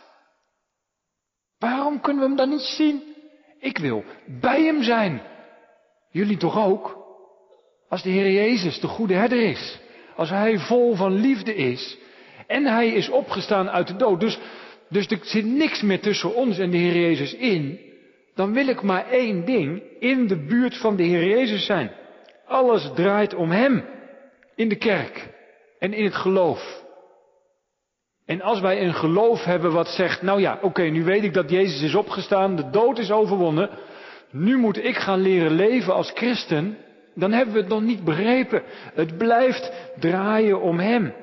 Waarom 1.59 2.01
kunnen 2.01 2.21
we 2.21 2.27
hem 2.27 2.37
dan 2.37 2.49
niet 2.49 2.61
zien? 2.61 3.15
Ik 3.59 3.77
wil 3.77 4.03
bij 4.25 4.63
hem 4.63 4.83
zijn. 4.83 5.21
Jullie 6.09 6.37
toch 6.37 6.57
ook? 6.57 7.06
Als 7.89 8.03
de 8.03 8.09
Heer 8.09 8.31
Jezus 8.31 8.79
de 8.79 8.87
goede 8.87 9.13
herder 9.13 9.41
is. 9.41 9.79
Als 10.15 10.29
Hij 10.29 10.59
vol 10.59 10.95
van 10.95 11.13
liefde 11.13 11.55
is. 11.55 11.97
En 12.47 12.65
Hij 12.65 12.87
is 12.87 13.09
opgestaan 13.09 13.69
uit 13.69 13.87
de 13.87 13.95
dood. 13.95 14.19
Dus, 14.19 14.39
dus 14.89 15.07
er 15.07 15.19
zit 15.21 15.45
niks 15.45 15.81
meer 15.81 15.99
tussen 15.99 16.35
ons 16.35 16.59
en 16.59 16.69
de 16.69 16.77
Heer 16.77 17.01
Jezus 17.01 17.33
in. 17.33 17.79
Dan 18.35 18.53
wil 18.53 18.67
ik 18.67 18.81
maar 18.81 19.09
één 19.09 19.45
ding. 19.45 19.83
In 19.99 20.27
de 20.27 20.45
buurt 20.45 20.77
van 20.77 20.95
de 20.95 21.03
Heer 21.03 21.27
Jezus 21.27 21.65
zijn. 21.65 21.91
Alles 22.45 22.91
draait 22.95 23.33
om 23.33 23.51
Hem. 23.51 23.85
In 24.55 24.69
de 24.69 24.77
kerk. 24.77 25.29
En 25.79 25.93
in 25.93 26.03
het 26.03 26.15
geloof. 26.15 26.85
En 28.25 28.41
als 28.41 28.59
wij 28.59 28.83
een 28.83 28.93
geloof 28.93 29.43
hebben 29.43 29.71
wat 29.71 29.87
zegt, 29.87 30.21
nou 30.21 30.41
ja, 30.41 30.59
oké, 30.61 30.81
nu 30.81 31.03
weet 31.03 31.23
ik 31.23 31.33
dat 31.33 31.49
Jezus 31.49 31.81
is 31.81 31.95
opgestaan, 31.95 32.55
de 32.55 32.69
dood 32.69 32.97
is 32.97 33.11
overwonnen. 33.11 33.69
Nu 34.31 34.57
moet 34.57 34.83
ik 34.83 34.95
gaan 34.95 35.21
leren 35.21 35.51
leven 35.51 35.93
als 35.93 36.11
christen 36.13 36.77
dan 37.19 37.31
hebben 37.31 37.53
we 37.53 37.59
het 37.59 37.69
nog 37.69 37.81
niet 37.81 38.03
begrepen. 38.03 38.63
Het 38.93 39.17
blijft 39.17 39.71
draaien 39.99 40.61
om 40.61 40.79
Hem. 40.79 41.13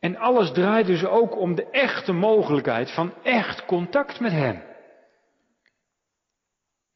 En 0.00 0.16
alles 0.16 0.52
draait 0.52 0.86
dus 0.86 1.04
ook 1.04 1.36
om 1.36 1.54
de 1.54 1.70
echte 1.70 2.12
mogelijkheid 2.12 2.90
van 2.90 3.12
echt 3.22 3.64
contact 3.64 4.20
met 4.20 4.32
Hem. 4.32 4.62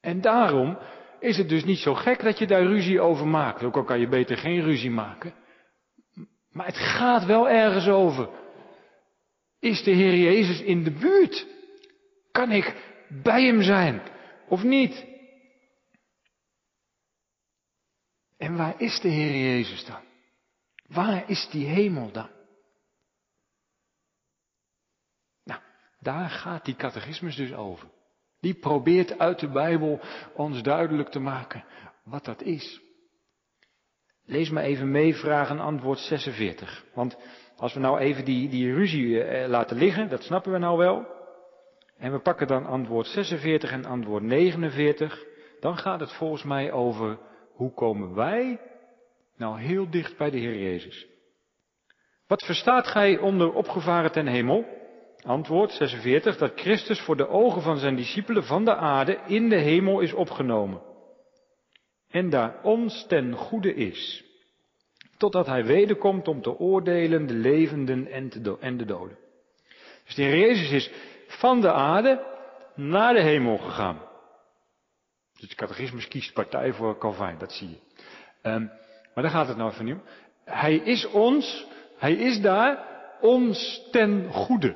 En 0.00 0.20
daarom 0.20 0.78
is 1.20 1.37
het 1.37 1.49
dus 1.49 1.64
niet 1.64 1.78
zo 1.78 1.94
gek 1.94 2.22
dat 2.22 2.38
je 2.38 2.46
daar 2.46 2.66
ruzie 2.66 3.00
over 3.00 3.26
maakt. 3.26 3.62
Ook 3.62 3.76
al 3.76 3.84
kan 3.84 4.00
je 4.00 4.08
beter 4.08 4.37
geen 4.37 4.62
ruzie 4.62 4.90
maken. 4.90 5.34
Maar 6.50 6.66
het 6.66 6.78
gaat 6.78 7.25
wel 7.25 7.49
ergens 7.49 7.88
over. 7.88 8.28
Is 9.61 9.82
de 9.82 9.90
Heer 9.90 10.16
Jezus 10.16 10.62
in 10.62 10.84
de 10.84 10.90
buurt? 10.90 11.46
Kan 12.30 12.50
ik 12.50 12.75
bij 13.22 13.44
Hem 13.44 13.62
zijn 13.62 14.02
of 14.49 14.62
niet? 14.62 15.12
En 18.42 18.56
waar 18.56 18.80
is 18.80 19.00
de 19.00 19.08
Heer 19.08 19.37
Jezus 19.37 19.84
dan? 19.84 20.00
Waar 20.87 21.30
is 21.30 21.49
die 21.50 21.66
hemel 21.66 22.12
dan? 22.12 22.28
Nou, 25.44 25.61
daar 26.00 26.30
gaat 26.30 26.64
die 26.64 26.76
catechismus 26.76 27.37
dus 27.37 27.52
over. 27.52 27.88
Die 28.40 28.54
probeert 28.54 29.18
uit 29.18 29.38
de 29.38 29.49
Bijbel 29.49 30.00
ons 30.34 30.62
duidelijk 30.62 31.08
te 31.08 31.18
maken 31.18 31.64
wat 32.04 32.25
dat 32.25 32.42
is. 32.42 32.80
Lees 34.25 34.50
maar 34.50 34.64
even 34.64 34.90
mee, 34.90 35.14
vraag 35.14 35.49
en 35.49 35.61
antwoord 35.61 35.99
46. 35.99 36.84
Want 36.94 37.16
als 37.56 37.75
we 37.75 37.80
nou 37.80 37.99
even 37.99 38.25
die, 38.25 38.49
die 38.49 38.75
ruzie 38.75 39.22
eh, 39.22 39.49
laten 39.49 39.76
liggen, 39.76 40.08
dat 40.08 40.22
snappen 40.22 40.52
we 40.52 40.58
nou 40.58 40.78
wel. 40.78 41.06
En 41.96 42.12
we 42.12 42.18
pakken 42.18 42.46
dan 42.46 42.66
antwoord 42.66 43.06
46 43.06 43.70
en 43.70 43.84
antwoord 43.84 44.22
49. 44.22 45.25
Dan 45.61 45.78
gaat 45.78 46.00
het 46.00 46.12
volgens 46.12 46.42
mij 46.42 46.72
over 46.72 47.18
hoe 47.52 47.75
komen 47.75 48.14
wij 48.14 48.61
nou 49.37 49.61
heel 49.61 49.90
dicht 49.90 50.16
bij 50.16 50.30
de 50.30 50.38
Heer 50.38 50.59
Jezus? 50.59 51.06
Wat 52.26 52.44
verstaat 52.44 52.87
gij 52.87 53.18
onder 53.18 53.52
opgevaren 53.52 54.12
ten 54.12 54.26
hemel? 54.26 54.64
Antwoord 55.23 55.71
46, 55.71 56.37
dat 56.37 56.52
Christus 56.54 57.00
voor 57.00 57.16
de 57.16 57.28
ogen 57.28 57.62
van 57.62 57.78
zijn 57.78 57.97
discipelen 57.97 58.44
van 58.44 58.64
de 58.64 58.76
aarde 58.76 59.18
in 59.26 59.49
de 59.49 59.59
hemel 59.59 60.00
is 60.00 60.12
opgenomen. 60.12 60.82
En 62.11 62.30
daar 62.30 62.62
ons 62.62 63.06
ten 63.06 63.32
goede 63.32 63.75
is. 63.75 64.25
Totdat 65.16 65.47
hij 65.47 65.64
wederkomt 65.64 66.28
om 66.28 66.42
te 66.42 66.59
oordelen 66.59 67.26
de 67.26 67.35
levenden 67.35 68.06
en, 68.61 68.76
de 68.76 68.85
doden. 68.85 69.18
Dus 70.04 70.14
de 70.14 70.23
Heer 70.23 70.38
Jezus 70.38 70.71
is 70.71 70.90
van 71.26 71.61
de 71.61 71.73
aarde 71.73 72.25
naar 72.75 73.14
de 73.14 73.23
hemel 73.23 73.59
gegaan. 73.59 74.12
Dus 75.42 75.50
de 75.50 75.56
catechismus 75.56 76.08
kiest 76.08 76.32
partij 76.32 76.72
voor 76.72 76.99
Calvijn, 76.99 77.38
dat 77.38 77.52
zie 77.52 77.68
je. 77.68 77.78
Um, 78.50 78.70
maar 79.14 79.25
daar 79.25 79.32
gaat 79.32 79.49
het 79.49 79.56
nou 79.56 79.72
om. 79.72 80.02
Hij 80.44 80.75
is 80.75 81.06
ons, 81.06 81.66
hij 81.99 82.12
is 82.12 82.40
daar 82.40 82.87
ons 83.20 83.88
ten 83.90 84.28
goede. 84.32 84.75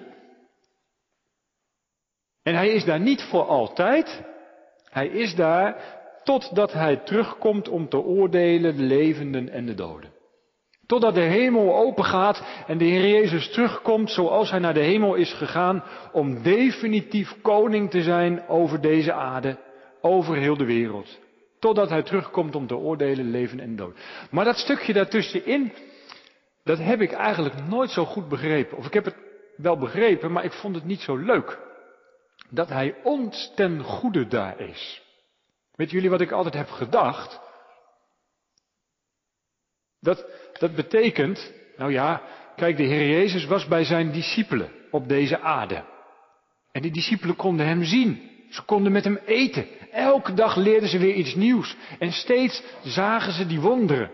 En 2.42 2.54
hij 2.54 2.68
is 2.68 2.85
daar 2.85 3.00
niet 3.00 3.23
voor 3.23 3.44
altijd. 3.44 4.23
Hij 4.90 5.06
is 5.06 5.35
daar 5.35 5.76
totdat 6.25 6.73
hij 6.73 6.96
terugkomt 6.96 7.68
om 7.68 7.88
te 7.88 7.99
oordelen 7.99 8.76
de 8.76 8.82
levenden 8.82 9.49
en 9.49 9.66
de 9.66 9.75
doden. 9.75 10.12
Totdat 10.87 11.14
de 11.14 11.20
hemel 11.20 11.76
open 11.76 12.04
gaat 12.04 12.42
en 12.66 12.78
de 12.78 12.85
Heer 12.85 13.08
Jezus 13.08 13.52
terugkomt 13.52 14.11
zoals 14.11 14.50
hij 14.50 14.58
naar 14.58 14.75
de 14.75 14.85
hemel 14.85 15.14
is 15.14 15.32
gegaan 15.32 15.85
om 16.12 16.42
definitief 16.42 17.40
koning 17.42 17.90
te 17.90 18.02
zijn 18.02 18.49
over 18.49 18.80
deze 18.80 19.12
aarde, 19.12 19.58
over 20.06 20.36
heel 20.36 20.56
de 20.56 20.64
wereld. 20.64 21.18
Totdat 21.58 21.88
hij 21.88 22.02
terugkomt 22.02 22.54
om 22.54 22.66
te 22.66 22.76
oordelen 22.76 23.30
leven 23.30 23.60
en 23.60 23.76
dood. 23.76 23.98
Maar 24.30 24.44
dat 24.44 24.56
stukje 24.56 24.92
daartussenin, 24.92 25.72
dat 26.64 26.78
heb 26.78 27.00
ik 27.00 27.12
eigenlijk 27.12 27.66
nooit 27.68 27.90
zo 27.90 28.04
goed 28.04 28.28
begrepen. 28.28 28.76
Of 28.76 28.86
ik 28.86 28.92
heb 28.92 29.04
het 29.04 29.16
wel 29.56 29.78
begrepen, 29.78 30.32
maar 30.32 30.44
ik 30.44 30.52
vond 30.52 30.75
het 30.75 30.84
niet 30.84 31.00
zo 31.00 31.16
leuk. 31.16 31.58
Dat 32.50 32.68
hij 32.68 32.94
ons 33.02 33.52
ten 33.54 33.82
goede 33.82 34.26
daar 34.26 34.60
is. 34.60 35.02
Weet 35.75 35.90
jullie 35.90 36.10
wat 36.10 36.20
ik 36.20 36.30
altijd 36.30 36.54
heb 36.54 36.68
gedacht? 36.68 37.40
Dat, 40.00 40.26
dat 40.58 40.75
betekent, 40.75 41.52
nou 41.76 41.92
ja, 41.92 42.22
kijk, 42.56 42.76
de 42.76 42.82
Heer 42.82 43.08
Jezus 43.08 43.44
was 43.44 43.66
bij 43.66 43.84
zijn 43.84 44.12
discipelen 44.12 44.72
op 44.90 45.08
deze 45.08 45.40
aarde. 45.40 45.84
En 46.72 46.82
die 46.82 46.92
discipelen 46.92 47.36
konden 47.36 47.66
hem 47.66 47.84
zien. 47.84 48.36
Ze 48.49 48.62
konden 48.65 48.93
met 48.93 49.05
hem 49.05 49.19
eten. 49.26 49.67
Elke 49.91 50.35
dag 50.35 50.57
leerden 50.57 50.88
ze 50.88 50.99
weer 50.99 51.15
iets 51.15 51.35
nieuws. 51.35 51.76
En 51.99 52.12
steeds 52.12 52.62
zagen 52.83 53.33
ze 53.33 53.47
die 53.47 53.61
wonderen. 53.61 54.11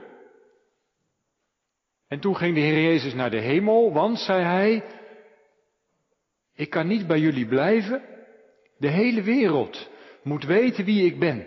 En 2.09 2.21
toen 2.21 2.37
ging 2.37 2.55
de 2.55 2.61
Heer 2.61 2.83
Jezus 2.83 3.15
naar 3.15 3.31
de 3.31 3.41
hemel, 3.41 3.93
want, 3.93 4.19
zei 4.19 4.43
hij, 4.43 4.85
ik 6.55 6.71
kan 6.71 6.87
niet 6.87 7.07
bij 7.07 7.19
jullie 7.19 7.47
blijven. 7.47 8.03
De 8.79 8.89
hele 8.89 9.23
wereld 9.23 9.91
moet 10.23 10.45
weten 10.45 10.85
wie 10.85 11.07
ik 11.07 11.19
ben. 11.19 11.47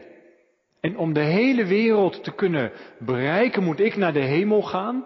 En 0.82 0.98
om 0.98 1.14
de 1.14 1.24
hele 1.24 1.66
wereld 1.66 2.24
te 2.24 2.36
kunnen 2.36 2.72
bereiken, 3.00 3.64
moet 3.64 3.80
ik 3.80 3.96
naar 3.96 4.14
de 4.14 4.24
hemel 4.24 4.62
gaan. 4.62 5.06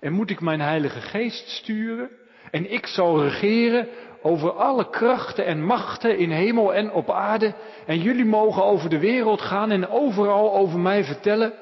En 0.00 0.12
moet 0.12 0.30
ik 0.30 0.40
mijn 0.40 0.60
Heilige 0.60 1.00
Geest 1.00 1.48
sturen. 1.48 2.10
En 2.50 2.70
ik 2.70 2.86
zal 2.86 3.22
regeren 3.22 3.88
over 4.22 4.52
alle 4.52 4.90
krachten 4.90 5.44
en 5.46 5.64
machten 5.64 6.18
in 6.18 6.30
hemel 6.30 6.74
en 6.74 6.92
op 6.92 7.10
aarde. 7.10 7.54
En 7.86 8.00
jullie 8.00 8.24
mogen 8.24 8.64
over 8.64 8.90
de 8.90 8.98
wereld 8.98 9.40
gaan 9.40 9.70
en 9.70 9.88
overal 9.88 10.54
over 10.54 10.78
mij 10.78 11.04
vertellen. 11.04 11.52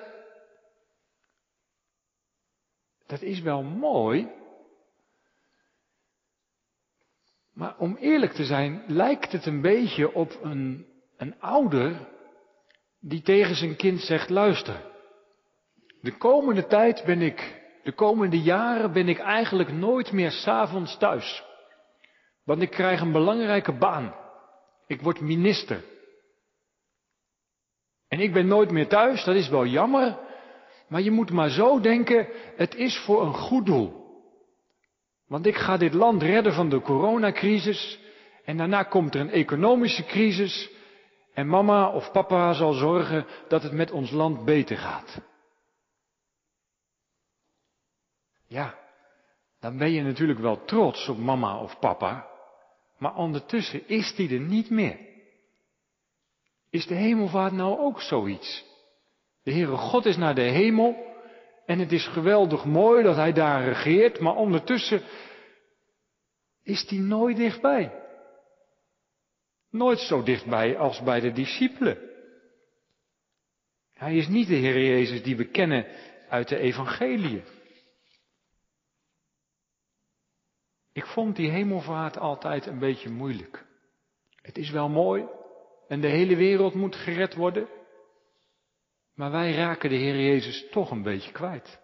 Dat 3.06 3.22
is 3.22 3.40
wel 3.40 3.62
mooi. 3.62 4.28
Maar 7.52 7.74
om 7.78 7.96
eerlijk 7.96 8.32
te 8.32 8.44
zijn, 8.44 8.82
lijkt 8.86 9.32
het 9.32 9.46
een 9.46 9.60
beetje 9.60 10.14
op 10.14 10.38
een, 10.42 10.86
een 11.16 11.40
ouder 11.40 12.08
die 13.00 13.22
tegen 13.22 13.54
zijn 13.54 13.76
kind 13.76 14.00
zegt, 14.00 14.30
luister, 14.30 14.82
de 16.00 16.16
komende 16.16 16.66
tijd 16.66 17.02
ben 17.04 17.22
ik, 17.22 17.65
de 17.86 17.92
komende 17.92 18.40
jaren 18.40 18.92
ben 18.92 19.08
ik 19.08 19.18
eigenlijk 19.18 19.72
nooit 19.72 20.12
meer 20.12 20.30
s'avonds 20.30 20.98
thuis. 20.98 21.44
Want 22.44 22.62
ik 22.62 22.70
krijg 22.70 23.00
een 23.00 23.12
belangrijke 23.12 23.72
baan. 23.72 24.14
Ik 24.86 25.00
word 25.00 25.20
minister. 25.20 25.84
En 28.08 28.20
ik 28.20 28.32
ben 28.32 28.46
nooit 28.46 28.70
meer 28.70 28.88
thuis, 28.88 29.24
dat 29.24 29.34
is 29.34 29.48
wel 29.48 29.66
jammer. 29.66 30.18
Maar 30.88 31.00
je 31.00 31.10
moet 31.10 31.30
maar 31.30 31.48
zo 31.48 31.80
denken, 31.80 32.28
het 32.56 32.74
is 32.74 32.98
voor 32.98 33.22
een 33.22 33.34
goed 33.34 33.66
doel. 33.66 34.04
Want 35.26 35.46
ik 35.46 35.56
ga 35.56 35.76
dit 35.76 35.94
land 35.94 36.22
redden 36.22 36.52
van 36.52 36.68
de 36.68 36.80
coronacrisis. 36.80 37.98
En 38.44 38.56
daarna 38.56 38.82
komt 38.82 39.14
er 39.14 39.20
een 39.20 39.30
economische 39.30 40.04
crisis. 40.04 40.70
En 41.34 41.48
mama 41.48 41.88
of 41.88 42.12
papa 42.12 42.52
zal 42.52 42.72
zorgen 42.72 43.26
dat 43.48 43.62
het 43.62 43.72
met 43.72 43.90
ons 43.90 44.10
land 44.10 44.44
beter 44.44 44.76
gaat. 44.76 45.20
Ja, 48.56 48.74
dan 49.60 49.78
ben 49.78 49.90
je 49.90 50.02
natuurlijk 50.02 50.38
wel 50.38 50.64
trots 50.64 51.08
op 51.08 51.18
mama 51.18 51.60
of 51.60 51.78
papa. 51.78 52.26
Maar 52.98 53.14
ondertussen 53.14 53.88
is 53.88 54.14
die 54.14 54.34
er 54.34 54.40
niet 54.40 54.70
meer. 54.70 54.98
Is 56.70 56.86
de 56.86 56.94
hemelvaart 56.94 57.52
nou 57.52 57.78
ook 57.78 58.00
zoiets? 58.00 58.64
De 59.42 59.52
Heere 59.52 59.76
God 59.76 60.04
is 60.04 60.16
naar 60.16 60.34
de 60.34 60.40
hemel 60.40 61.14
en 61.66 61.78
het 61.78 61.92
is 61.92 62.06
geweldig 62.06 62.64
mooi 62.64 63.02
dat 63.02 63.16
Hij 63.16 63.32
daar 63.32 63.64
regeert, 63.64 64.20
maar 64.20 64.34
ondertussen 64.34 65.02
is 66.62 66.86
die 66.86 67.00
nooit 67.00 67.36
dichtbij. 67.36 67.92
Nooit 69.70 69.98
zo 69.98 70.22
dichtbij 70.22 70.78
als 70.78 71.02
bij 71.02 71.20
de 71.20 71.32
discipelen. 71.32 71.98
Hij 73.94 74.16
is 74.16 74.28
niet 74.28 74.48
de 74.48 74.54
Heer 74.54 74.78
Jezus 74.78 75.22
die 75.22 75.36
we 75.36 75.44
kennen 75.44 75.86
uit 76.28 76.48
de 76.48 76.58
evangelie. 76.58 77.42
Ik 80.96 81.06
vond 81.06 81.36
die 81.36 81.50
hemelvaart 81.50 82.18
altijd 82.18 82.66
een 82.66 82.78
beetje 82.78 83.10
moeilijk. 83.10 83.64
Het 84.42 84.58
is 84.58 84.70
wel 84.70 84.88
mooi 84.88 85.26
en 85.88 86.00
de 86.00 86.08
hele 86.08 86.36
wereld 86.36 86.74
moet 86.74 86.96
gered 86.96 87.34
worden. 87.34 87.68
Maar 89.14 89.30
wij 89.30 89.54
raken 89.54 89.90
de 89.90 89.96
Heer 89.96 90.20
Jezus 90.20 90.68
toch 90.70 90.90
een 90.90 91.02
beetje 91.02 91.32
kwijt. 91.32 91.80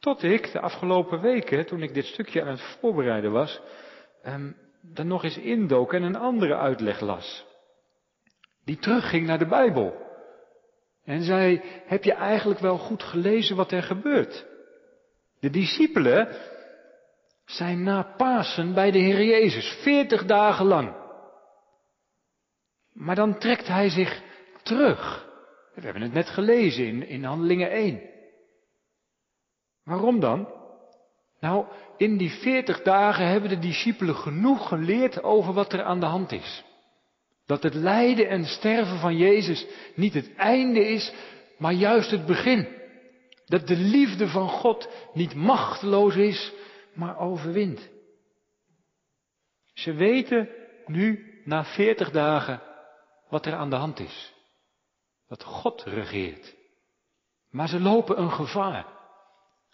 Tot 0.00 0.22
ik 0.22 0.52
de 0.52 0.60
afgelopen 0.60 1.20
weken, 1.20 1.66
toen 1.66 1.82
ik 1.82 1.94
dit 1.94 2.04
stukje 2.04 2.42
aan 2.42 2.48
het 2.48 2.76
voorbereiden 2.80 3.32
was, 3.32 3.60
ehm, 4.22 4.52
er 4.94 5.06
nog 5.06 5.24
eens 5.24 5.38
indook 5.38 5.92
en 5.92 6.02
een 6.02 6.16
andere 6.16 6.56
uitleg 6.56 7.00
las. 7.00 7.46
Die 8.64 8.78
terugging 8.78 9.26
naar 9.26 9.38
de 9.38 9.48
Bijbel. 9.48 9.96
En 11.04 11.22
zei, 11.22 11.60
heb 11.86 12.04
je 12.04 12.12
eigenlijk 12.12 12.60
wel 12.60 12.78
goed 12.78 13.02
gelezen 13.02 13.56
wat 13.56 13.72
er 13.72 13.82
gebeurt? 13.82 14.46
De 15.40 15.50
discipelen 15.50 16.54
zijn 17.46 17.82
na 17.82 18.02
Pasen 18.16 18.74
bij 18.74 18.90
de 18.90 18.98
Heer 18.98 19.24
Jezus, 19.24 19.78
veertig 19.82 20.24
dagen 20.24 20.66
lang. 20.66 20.94
Maar 22.92 23.14
dan 23.14 23.38
trekt 23.38 23.66
hij 23.66 23.88
zich 23.88 24.22
terug. 24.62 25.26
We 25.74 25.80
hebben 25.80 26.02
het 26.02 26.12
net 26.12 26.28
gelezen 26.28 26.86
in, 26.86 27.08
in 27.08 27.24
Handelingen 27.24 27.70
1. 27.70 28.00
Waarom 29.84 30.20
dan? 30.20 30.48
Nou, 31.40 31.66
in 31.96 32.16
die 32.16 32.30
veertig 32.30 32.82
dagen 32.82 33.26
hebben 33.26 33.50
de 33.50 33.58
discipelen 33.58 34.16
genoeg 34.16 34.68
geleerd 34.68 35.22
over 35.22 35.52
wat 35.52 35.72
er 35.72 35.82
aan 35.82 36.00
de 36.00 36.06
hand 36.06 36.32
is. 36.32 36.64
Dat 37.46 37.62
het 37.62 37.74
lijden 37.74 38.28
en 38.28 38.44
sterven 38.44 38.98
van 38.98 39.16
Jezus 39.16 39.66
niet 39.94 40.14
het 40.14 40.34
einde 40.34 40.88
is, 40.88 41.12
maar 41.58 41.72
juist 41.72 42.10
het 42.10 42.26
begin. 42.26 42.68
Dat 43.46 43.66
de 43.66 43.76
liefde 43.76 44.28
van 44.28 44.48
God 44.48 44.88
niet 45.12 45.34
machteloos 45.34 46.16
is, 46.16 46.52
maar 46.96 47.18
overwint. 47.18 47.88
Ze 49.74 49.92
weten 49.92 50.48
nu, 50.86 51.34
na 51.44 51.64
veertig 51.64 52.10
dagen, 52.10 52.62
wat 53.28 53.46
er 53.46 53.54
aan 53.54 53.70
de 53.70 53.76
hand 53.76 54.00
is. 54.00 54.34
Dat 55.28 55.42
God 55.42 55.82
regeert. 55.82 56.54
Maar 57.50 57.68
ze 57.68 57.80
lopen 57.80 58.20
een 58.20 58.32
gevaar. 58.32 58.86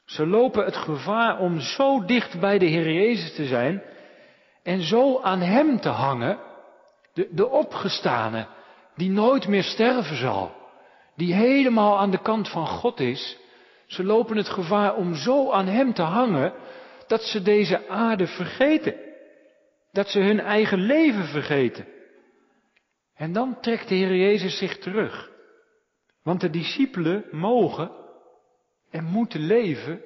Ze 0.05 0.27
lopen 0.27 0.65
het 0.65 0.77
gevaar 0.77 1.39
om 1.39 1.61
zo 1.61 2.05
dicht 2.05 2.41
bij 2.41 2.59
de 2.59 2.67
Heer 2.67 2.93
Jezus 2.93 3.35
te 3.35 3.47
zijn 3.47 3.83
en 4.63 4.83
zo 4.83 5.21
aan 5.21 5.41
Hem 5.41 5.81
te 5.81 5.89
hangen, 5.89 6.39
de, 7.13 7.29
de 7.31 7.49
opgestane, 7.49 8.47
die 8.97 9.11
nooit 9.11 9.49
meer 9.49 9.63
sterven 9.63 10.17
zal, 10.17 10.53
die 11.17 11.35
helemaal 11.35 11.99
aan 11.99 12.11
de 12.11 12.23
kant 12.23 12.49
van 12.49 12.67
God 12.67 13.01
is. 13.01 13.39
Ze 13.87 14.05
lopen 14.05 14.37
het 14.37 14.49
gevaar 14.49 14.95
om 14.95 15.15
zo 15.15 15.51
aan 15.51 15.67
Hem 15.67 15.93
te 15.93 16.03
hangen 16.03 16.53
dat 17.07 17.23
ze 17.23 17.43
deze 17.43 17.89
aarde 17.89 18.27
vergeten. 18.27 18.95
Dat 19.93 20.09
ze 20.09 20.21
hun 20.21 20.41
eigen 20.41 20.79
leven 20.79 21.25
vergeten. 21.25 21.87
En 23.15 23.33
dan 23.33 23.61
trekt 23.61 23.89
de 23.89 23.95
Heer 23.95 24.17
Jezus 24.17 24.59
zich 24.59 24.79
terug. 24.79 25.31
Want 26.23 26.41
de 26.41 26.51
discipelen 26.51 27.25
mogen 27.31 27.91
en 28.91 29.05
moeten 29.05 29.41
leven 29.41 30.01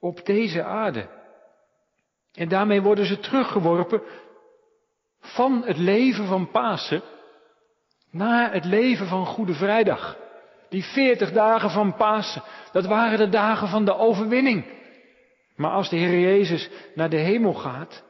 op 0.00 0.26
deze 0.26 0.62
aarde. 0.62 1.08
En 2.34 2.48
daarmee 2.48 2.82
worden 2.82 3.06
ze 3.06 3.18
teruggeworpen 3.18 4.02
van 5.20 5.62
het 5.64 5.76
leven 5.76 6.26
van 6.26 6.50
Pasen 6.50 7.02
naar 8.10 8.52
het 8.52 8.64
leven 8.64 9.06
van 9.06 9.26
Goede 9.26 9.54
Vrijdag. 9.54 10.16
Die 10.68 10.84
veertig 10.84 11.32
dagen 11.32 11.70
van 11.70 11.94
Pasen, 11.94 12.42
dat 12.72 12.86
waren 12.86 13.18
de 13.18 13.28
dagen 13.28 13.68
van 13.68 13.84
de 13.84 13.96
overwinning. 13.96 14.64
Maar 15.60 15.70
als 15.70 15.88
de 15.88 15.96
Heer 15.96 16.20
Jezus 16.20 16.70
naar 16.94 17.10
de 17.10 17.16
hemel 17.16 17.54
gaat, 17.54 18.04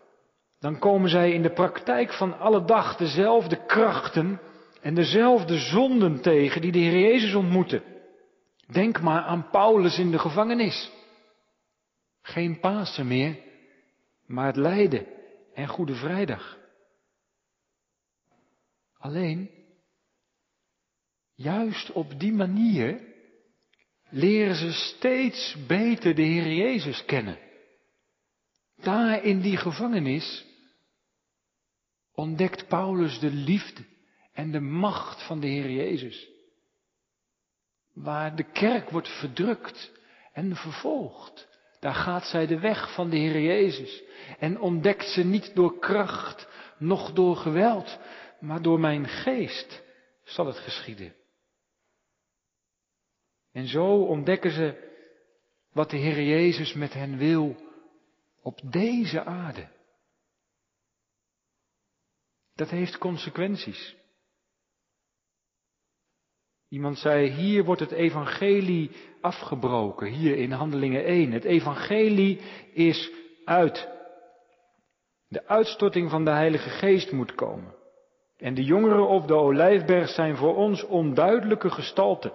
dan 0.58 0.78
komen 0.78 1.10
zij 1.10 1.32
in 1.32 1.42
de 1.42 1.52
praktijk 1.52 2.12
van 2.12 2.38
alle 2.38 2.64
dag 2.64 2.96
dezelfde 2.96 3.66
krachten 3.66 4.40
en 4.80 4.94
dezelfde 4.94 5.58
zonden 5.58 6.20
tegen 6.20 6.60
die 6.60 6.72
de 6.72 6.78
Heer 6.78 6.98
Jezus 6.98 7.34
ontmoeten. 7.34 7.82
Denk 8.66 9.00
maar 9.00 9.22
aan 9.22 9.48
Paulus 9.50 9.98
in 9.98 10.10
de 10.10 10.18
gevangenis. 10.18 10.90
Geen 12.22 12.60
Pasen 12.60 13.06
meer, 13.06 13.38
maar 14.26 14.46
het 14.46 14.56
lijden 14.56 15.06
en 15.54 15.68
Goede 15.68 15.94
Vrijdag. 15.94 16.58
Alleen, 18.98 19.50
juist 21.34 21.92
op 21.92 22.20
die 22.20 22.32
manier 22.32 23.09
leren 24.10 24.54
ze 24.54 24.72
steeds 24.72 25.56
beter 25.66 26.14
de 26.14 26.22
Heer 26.22 26.52
Jezus 26.52 27.04
kennen. 27.04 27.38
Daar 28.76 29.24
in 29.24 29.40
die 29.40 29.56
gevangenis 29.56 30.44
ontdekt 32.14 32.68
Paulus 32.68 33.18
de 33.18 33.30
liefde 33.30 33.84
en 34.32 34.50
de 34.50 34.60
macht 34.60 35.26
van 35.26 35.40
de 35.40 35.46
Heer 35.46 35.70
Jezus. 35.70 36.28
Waar 37.94 38.36
de 38.36 38.52
kerk 38.52 38.90
wordt 38.90 39.18
verdrukt 39.18 39.92
en 40.32 40.56
vervolgd, 40.56 41.48
daar 41.80 41.94
gaat 41.94 42.26
zij 42.26 42.46
de 42.46 42.58
weg 42.58 42.94
van 42.94 43.10
de 43.10 43.16
Heer 43.16 43.40
Jezus 43.40 44.02
en 44.38 44.60
ontdekt 44.60 45.06
ze 45.08 45.24
niet 45.24 45.54
door 45.54 45.78
kracht, 45.78 46.48
noch 46.78 47.12
door 47.12 47.36
geweld, 47.36 47.98
maar 48.40 48.62
door 48.62 48.80
mijn 48.80 49.08
geest 49.08 49.82
zal 50.24 50.46
het 50.46 50.58
geschieden. 50.58 51.14
En 53.52 53.66
zo 53.66 54.04
ontdekken 54.04 54.50
ze 54.50 54.88
wat 55.72 55.90
de 55.90 55.96
Heer 55.96 56.22
Jezus 56.22 56.74
met 56.74 56.92
hen 56.92 57.16
wil 57.16 57.56
op 58.42 58.60
deze 58.64 59.24
aarde. 59.24 59.68
Dat 62.54 62.70
heeft 62.70 62.98
consequenties. 62.98 63.96
Iemand 66.68 66.98
zei, 66.98 67.30
hier 67.30 67.64
wordt 67.64 67.80
het 67.80 67.90
evangelie 67.90 68.90
afgebroken, 69.20 70.06
hier 70.06 70.36
in 70.36 70.52
Handelingen 70.52 71.04
1. 71.04 71.32
Het 71.32 71.44
evangelie 71.44 72.40
is 72.72 73.10
uit. 73.44 73.88
De 75.28 75.46
uitstorting 75.46 76.10
van 76.10 76.24
de 76.24 76.30
Heilige 76.30 76.68
Geest 76.68 77.12
moet 77.12 77.34
komen. 77.34 77.74
En 78.36 78.54
de 78.54 78.64
jongeren 78.64 79.08
op 79.08 79.26
de 79.26 79.34
Olijfberg 79.34 80.08
zijn 80.08 80.36
voor 80.36 80.56
ons 80.56 80.84
onduidelijke 80.84 81.70
gestalten. 81.70 82.32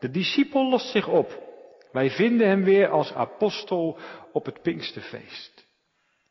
De 0.00 0.10
discipel 0.10 0.68
lost 0.68 0.90
zich 0.90 1.08
op. 1.08 1.44
Wij 1.92 2.10
vinden 2.10 2.48
hem 2.48 2.64
weer 2.64 2.88
als 2.88 3.12
apostel 3.12 3.98
op 4.32 4.44
het 4.44 4.62
Pinksterfeest. 4.62 5.66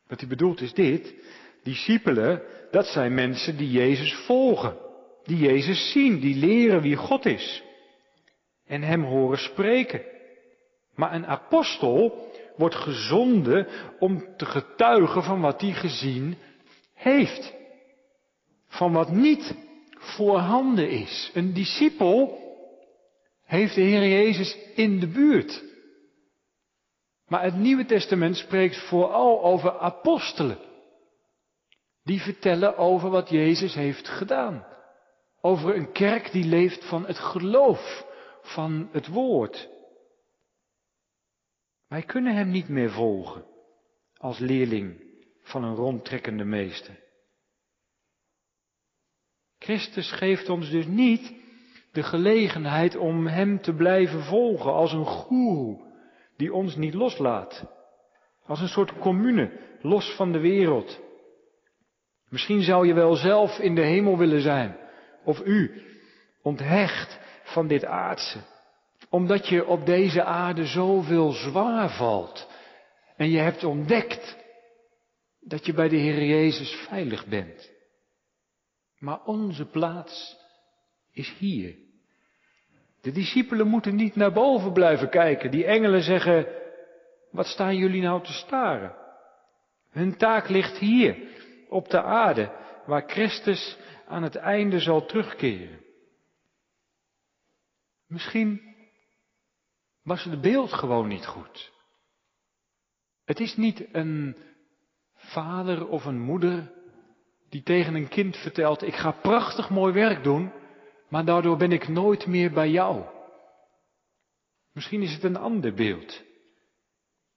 Wat 0.06 0.20
hij 0.20 0.28
bedoelt 0.28 0.60
is 0.60 0.72
dit. 0.72 1.14
Discipelen, 1.62 2.42
dat 2.70 2.86
zijn 2.86 3.14
mensen 3.14 3.56
die 3.56 3.70
Jezus 3.70 4.14
volgen. 4.14 4.76
Die 5.24 5.38
Jezus 5.38 5.92
zien, 5.92 6.20
die 6.20 6.36
leren 6.36 6.80
wie 6.80 6.96
God 6.96 7.26
is. 7.26 7.62
En 8.66 8.82
hem 8.82 9.04
horen 9.04 9.38
spreken. 9.38 10.02
Maar 10.94 11.14
een 11.14 11.26
apostel 11.26 12.30
wordt 12.56 12.74
gezonden 12.74 13.66
om 13.98 14.36
te 14.36 14.44
getuigen 14.44 15.22
van 15.22 15.40
wat 15.40 15.60
hij 15.60 15.72
gezien 15.72 16.36
heeft. 16.94 17.54
Van 18.68 18.92
wat 18.92 19.10
niet 19.10 19.54
voorhanden 19.98 20.90
is. 20.90 21.30
Een 21.34 21.52
discipel 21.52 22.45
heeft 23.46 23.74
de 23.74 23.80
Heer 23.80 24.08
Jezus 24.08 24.56
in 24.74 25.00
de 25.00 25.08
buurt. 25.08 25.64
Maar 27.26 27.42
het 27.42 27.54
Nieuwe 27.54 27.84
Testament 27.84 28.36
spreekt 28.36 28.88
vooral 28.88 29.42
over 29.44 29.78
apostelen. 29.78 30.58
Die 32.02 32.20
vertellen 32.20 32.76
over 32.76 33.10
wat 33.10 33.28
Jezus 33.28 33.74
heeft 33.74 34.08
gedaan. 34.08 34.66
Over 35.40 35.76
een 35.76 35.92
kerk 35.92 36.32
die 36.32 36.44
leeft 36.44 36.88
van 36.88 37.06
het 37.06 37.18
geloof, 37.18 38.06
van 38.42 38.88
het 38.92 39.06
woord. 39.06 39.68
Wij 41.88 42.02
kunnen 42.02 42.34
hem 42.34 42.48
niet 42.50 42.68
meer 42.68 42.90
volgen 42.90 43.44
als 44.16 44.38
leerling 44.38 45.04
van 45.42 45.64
een 45.64 45.74
rondtrekkende 45.74 46.44
meester. 46.44 47.04
Christus 49.58 50.12
geeft 50.12 50.48
ons 50.48 50.70
dus 50.70 50.86
niet 50.86 51.32
de 51.96 52.02
gelegenheid 52.02 52.96
om 52.96 53.26
Hem 53.26 53.60
te 53.60 53.74
blijven 53.74 54.22
volgen 54.22 54.72
als 54.72 54.92
een 54.92 55.04
goeroe 55.04 55.84
die 56.36 56.52
ons 56.52 56.76
niet 56.76 56.94
loslaat. 56.94 57.64
Als 58.46 58.60
een 58.60 58.68
soort 58.68 58.98
commune, 58.98 59.60
los 59.80 60.14
van 60.16 60.32
de 60.32 60.38
wereld. 60.38 61.00
Misschien 62.28 62.62
zou 62.62 62.86
je 62.86 62.94
wel 62.94 63.14
zelf 63.14 63.58
in 63.58 63.74
de 63.74 63.80
hemel 63.80 64.18
willen 64.18 64.40
zijn, 64.40 64.76
of 65.24 65.40
u, 65.44 65.82
onthecht 66.42 67.18
van 67.44 67.66
dit 67.66 67.84
aardse, 67.84 68.38
omdat 69.10 69.48
je 69.48 69.66
op 69.66 69.86
deze 69.86 70.24
aarde 70.24 70.66
zoveel 70.66 71.30
zwaar 71.30 71.90
valt 71.90 72.48
en 73.16 73.30
je 73.30 73.38
hebt 73.38 73.64
ontdekt 73.64 74.36
dat 75.40 75.66
je 75.66 75.72
bij 75.72 75.88
de 75.88 75.96
Heer 75.96 76.24
Jezus 76.24 76.70
veilig 76.88 77.26
bent. 77.26 77.70
Maar 78.98 79.24
onze 79.24 79.64
plaats 79.64 80.36
is 81.12 81.34
hier. 81.38 81.85
De 83.06 83.12
discipelen 83.12 83.66
moeten 83.66 83.94
niet 83.94 84.16
naar 84.16 84.32
boven 84.32 84.72
blijven 84.72 85.08
kijken. 85.08 85.50
Die 85.50 85.64
engelen 85.64 86.02
zeggen, 86.02 86.46
wat 87.30 87.46
staan 87.46 87.76
jullie 87.76 88.02
nou 88.02 88.22
te 88.22 88.32
staren? 88.32 88.96
Hun 89.90 90.16
taak 90.16 90.48
ligt 90.48 90.78
hier, 90.78 91.16
op 91.68 91.88
de 91.88 92.02
aarde, 92.02 92.50
waar 92.86 93.02
Christus 93.06 93.78
aan 94.06 94.22
het 94.22 94.36
einde 94.36 94.80
zal 94.80 95.06
terugkeren. 95.06 95.80
Misschien 98.06 98.74
was 100.02 100.24
het 100.24 100.40
beeld 100.40 100.72
gewoon 100.72 101.08
niet 101.08 101.26
goed. 101.26 101.72
Het 103.24 103.40
is 103.40 103.56
niet 103.56 103.86
een 103.92 104.36
vader 105.14 105.88
of 105.88 106.04
een 106.04 106.20
moeder 106.20 106.72
die 107.48 107.62
tegen 107.62 107.94
een 107.94 108.08
kind 108.08 108.36
vertelt, 108.36 108.82
ik 108.82 108.94
ga 108.94 109.10
prachtig 109.10 109.70
mooi 109.70 109.92
werk 109.92 110.22
doen, 110.22 110.52
maar 111.08 111.24
daardoor 111.24 111.56
ben 111.56 111.72
ik 111.72 111.88
nooit 111.88 112.26
meer 112.26 112.52
bij 112.52 112.70
jou. 112.70 113.04
Misschien 114.72 115.02
is 115.02 115.12
het 115.12 115.22
een 115.22 115.36
ander 115.36 115.74
beeld. 115.74 116.22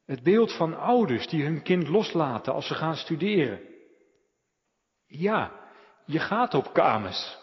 Het 0.05 0.23
beeld 0.23 0.55
van 0.55 0.77
ouders 0.77 1.27
die 1.27 1.43
hun 1.43 1.62
kind 1.62 1.88
loslaten 1.88 2.53
als 2.53 2.67
ze 2.67 2.73
gaan 2.73 2.95
studeren. 2.95 3.62
Ja, 5.05 5.51
je 6.05 6.19
gaat 6.19 6.53
op 6.53 6.73
kamers. 6.73 7.38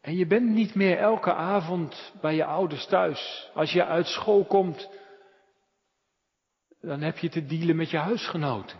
En 0.00 0.16
je 0.16 0.26
bent 0.26 0.50
niet 0.50 0.74
meer 0.74 0.98
elke 0.98 1.34
avond 1.34 2.12
bij 2.20 2.34
je 2.34 2.44
ouders 2.44 2.86
thuis. 2.86 3.50
Als 3.54 3.72
je 3.72 3.84
uit 3.84 4.06
school 4.06 4.44
komt, 4.44 4.88
dan 6.80 7.00
heb 7.00 7.18
je 7.18 7.28
te 7.28 7.46
dealen 7.46 7.76
met 7.76 7.90
je 7.90 7.98
huisgenoten. 7.98 8.78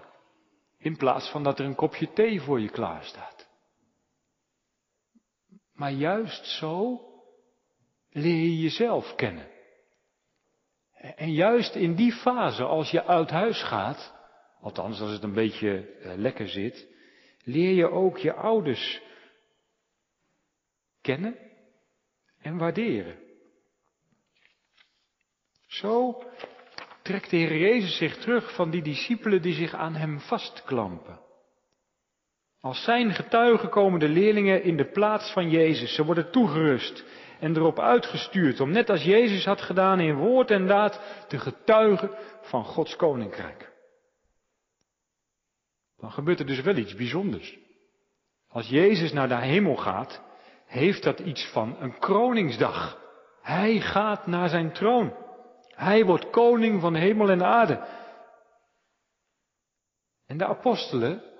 In 0.79 0.97
plaats 0.97 1.31
van 1.31 1.43
dat 1.43 1.59
er 1.59 1.65
een 1.65 1.75
kopje 1.75 2.13
thee 2.13 2.41
voor 2.41 2.61
je 2.61 2.71
klaar 2.71 3.05
staat. 3.05 3.34
Maar 5.75 5.93
juist 5.93 6.47
zo 6.47 7.01
leer 8.11 8.43
je 8.43 8.61
jezelf 8.61 9.15
kennen. 9.15 9.49
En 10.95 11.33
juist 11.33 11.75
in 11.75 11.95
die 11.95 12.13
fase, 12.13 12.65
als 12.65 12.91
je 12.91 13.05
uit 13.05 13.31
huis 13.31 13.63
gaat, 13.63 14.15
althans 14.61 15.01
als 15.01 15.11
het 15.11 15.23
een 15.23 15.35
beetje 15.35 15.87
eh, 15.87 16.15
lekker 16.17 16.49
zit, 16.49 16.89
leer 17.45 17.75
je 17.75 17.91
ook 17.91 18.19
je 18.19 18.33
ouders 18.33 19.03
kennen 21.01 21.39
en 22.39 22.57
waarderen. 22.57 23.19
Zo 25.67 26.23
trekt 27.03 27.31
de 27.31 27.37
Heer 27.37 27.57
Jezus 27.57 27.97
zich 27.97 28.17
terug 28.17 28.55
van 28.55 28.71
die 28.71 28.83
discipelen 28.83 29.43
die 29.43 29.55
zich 29.55 29.75
aan 29.75 29.95
hem 29.95 30.21
vastklampen. 30.21 31.24
Als 32.65 32.85
zijn 32.85 33.15
getuigen 33.15 33.69
komen 33.69 34.01
de 34.01 34.09
leerlingen 34.09 34.63
in 34.63 34.77
de 34.77 34.91
plaats 34.91 35.33
van 35.33 35.51
Jezus. 35.51 35.95
Ze 35.95 36.05
worden 36.05 36.31
toegerust 36.31 37.05
en 37.41 37.57
erop 37.57 37.79
uitgestuurd 37.79 38.61
om 38.61 38.71
net 38.71 38.91
als 38.91 39.03
Jezus 39.03 39.45
had 39.45 39.61
gedaan 39.61 40.01
in 40.01 40.15
woord 40.15 40.51
en 40.51 40.67
daad 40.67 41.25
te 41.29 41.39
getuigen 41.39 42.11
van 42.41 42.65
Gods 42.65 42.97
koninkrijk. 42.97 43.73
Dan 45.97 46.13
gebeurt 46.13 46.39
er 46.39 46.47
dus 46.47 46.61
wel 46.61 46.77
iets 46.77 46.95
bijzonders. 46.95 47.59
Als 48.49 48.69
Jezus 48.69 49.13
naar 49.13 49.29
de 49.29 49.41
hemel 49.41 49.77
gaat, 49.77 50.23
heeft 50.67 51.03
dat 51.03 51.19
iets 51.19 51.51
van 51.53 51.77
een 51.81 51.99
kroningsdag. 51.99 53.01
Hij 53.43 53.81
gaat 53.81 54.27
naar 54.27 54.49
zijn 54.49 54.73
troon. 54.73 55.15
Hij 55.69 56.05
wordt 56.05 56.31
koning 56.31 56.81
van 56.81 56.95
hemel 56.95 57.31
en 57.31 57.45
aarde. 57.45 57.87
En 60.27 60.37
de 60.37 60.47
apostelen, 60.47 61.34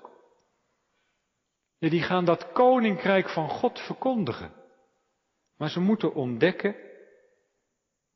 die 1.89 2.01
gaan 2.01 2.25
dat 2.25 2.51
koninkrijk 2.51 3.29
van 3.29 3.49
God 3.49 3.79
verkondigen. 3.79 4.51
Maar 5.57 5.69
ze 5.69 5.79
moeten 5.79 6.13
ontdekken 6.13 6.75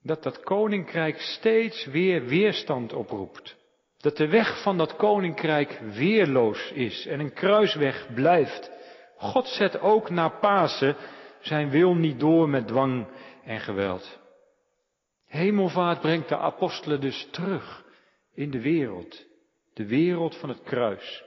dat 0.01 0.23
dat 0.23 0.39
koninkrijk 0.39 1.19
steeds 1.19 1.85
weer 1.85 2.25
weerstand 2.25 2.93
oproept. 2.93 3.57
Dat 3.97 4.17
de 4.17 4.27
weg 4.27 4.61
van 4.61 4.77
dat 4.77 4.95
koninkrijk 4.95 5.79
weerloos 5.79 6.71
is 6.71 7.05
en 7.05 7.19
een 7.19 7.33
kruisweg 7.33 8.13
blijft. 8.13 8.71
God 9.17 9.47
zet 9.47 9.79
ook 9.79 10.09
na 10.09 10.29
Pasen 10.29 10.95
zijn 11.39 11.69
wil 11.69 11.95
niet 11.95 12.19
door 12.19 12.49
met 12.49 12.67
dwang 12.67 13.07
en 13.43 13.59
geweld. 13.59 14.19
Hemelvaart 15.25 16.01
brengt 16.01 16.29
de 16.29 16.37
apostelen 16.37 17.01
dus 17.01 17.27
terug 17.31 17.85
in 18.33 18.51
de 18.51 18.61
wereld, 18.61 19.25
de 19.73 19.85
wereld 19.87 20.35
van 20.35 20.49
het 20.49 20.63
kruis. 20.63 21.23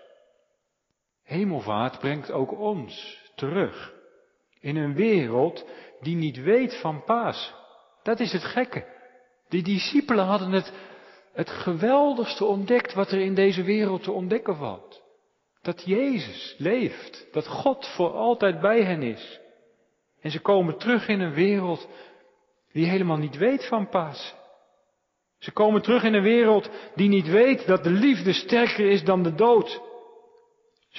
Hemelvaart 1.33 1.99
brengt 1.99 2.31
ook 2.31 2.59
ons 2.59 3.21
terug 3.35 3.93
in 4.61 4.77
een 4.77 4.95
wereld 4.95 5.67
die 6.01 6.17
niet 6.17 6.43
weet 6.43 6.81
van 6.81 7.05
Paas. 7.05 7.55
Dat 8.03 8.21
is 8.21 8.33
het 8.33 8.45
gekke. 8.45 8.85
Die 9.49 9.63
discipelen 9.63 10.25
hadden 10.25 10.53
het, 10.53 10.73
het 11.33 11.51
geweldigste 11.51 12.45
ontdekt 12.45 12.95
wat 12.95 13.11
er 13.11 13.21
in 13.21 13.35
deze 13.35 13.63
wereld 13.63 14.03
te 14.03 14.13
ontdekken 14.13 14.57
valt. 14.57 15.03
Dat 15.63 15.83
Jezus 15.85 16.55
leeft, 16.59 17.27
dat 17.33 17.47
God 17.47 17.87
voor 17.87 18.11
altijd 18.13 18.61
bij 18.61 18.83
hen 18.83 19.03
is. 19.03 19.41
En 20.21 20.31
ze 20.31 20.41
komen 20.41 20.79
terug 20.79 21.09
in 21.09 21.21
een 21.21 21.35
wereld 21.35 21.89
die 22.73 22.87
helemaal 22.87 23.17
niet 23.17 23.37
weet 23.37 23.67
van 23.67 23.89
Paas. 23.89 24.35
Ze 25.39 25.53
komen 25.53 25.83
terug 25.83 26.03
in 26.03 26.15
een 26.15 26.23
wereld 26.23 26.71
die 26.95 27.09
niet 27.09 27.29
weet 27.29 27.67
dat 27.67 27.85
de 27.85 27.91
liefde 27.91 28.33
sterker 28.33 28.91
is 28.91 29.05
dan 29.05 29.23
de 29.23 29.35
dood. 29.35 29.81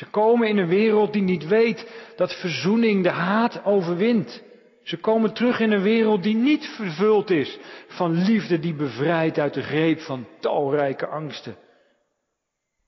Ze 0.03 0.09
komen 0.09 0.47
in 0.47 0.57
een 0.57 0.67
wereld 0.67 1.13
die 1.13 1.21
niet 1.21 1.47
weet 1.47 1.91
dat 2.15 2.33
verzoening 2.33 3.03
de 3.03 3.09
haat 3.09 3.65
overwint. 3.65 4.43
Ze 4.83 4.97
komen 4.97 5.33
terug 5.33 5.59
in 5.59 5.71
een 5.71 5.81
wereld 5.81 6.23
die 6.23 6.35
niet 6.35 6.65
vervuld 6.65 7.29
is 7.29 7.59
van 7.87 8.11
liefde 8.11 8.59
die 8.59 8.73
bevrijdt 8.73 9.39
uit 9.39 9.53
de 9.53 9.61
greep 9.61 9.99
van 9.99 10.27
talrijke 10.39 11.07
angsten. 11.07 11.57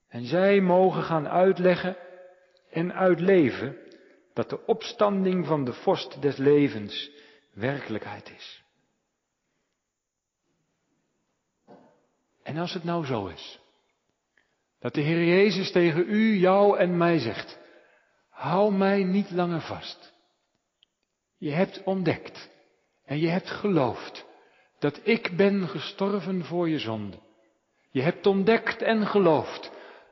En 0.07 0.25
zij 0.25 0.61
mogen 0.61 1.03
gaan 1.03 1.27
uitleggen 1.27 1.97
en 2.69 2.93
uitleven 2.93 3.77
dat 4.33 4.49
de 4.49 4.65
opstanding 4.65 5.45
van 5.45 5.65
de 5.65 5.73
vorst 5.73 6.21
des 6.21 6.37
levens 6.37 7.11
werkelijkheid 7.53 8.31
is. 8.35 8.63
En 12.43 12.57
als 12.57 12.73
het 12.73 12.83
nou 12.83 13.05
zo 13.05 13.27
is, 13.27 13.59
dat 14.85 14.93
de 14.93 15.01
Heer 15.01 15.25
Jezus 15.25 15.71
tegen 15.71 16.05
u, 16.09 16.35
jou 16.37 16.77
en 16.77 16.97
mij 16.97 17.19
zegt, 17.19 17.59
hou 18.29 18.73
mij 18.73 19.03
niet 19.03 19.31
langer 19.31 19.61
vast. 19.61 20.13
Je 21.37 21.51
hebt 21.51 21.83
ontdekt 21.83 22.49
en 23.05 23.19
je 23.19 23.27
hebt 23.27 23.49
geloofd 23.49 24.25
dat 24.79 24.99
ik 25.03 25.31
ben 25.37 25.67
gestorven 25.67 26.43
voor 26.43 26.69
je 26.69 26.79
zonde. 26.79 27.17
Je 27.91 28.01
hebt 28.01 28.25
ontdekt 28.25 28.81
en 28.81 29.07
geloofd 29.07 29.71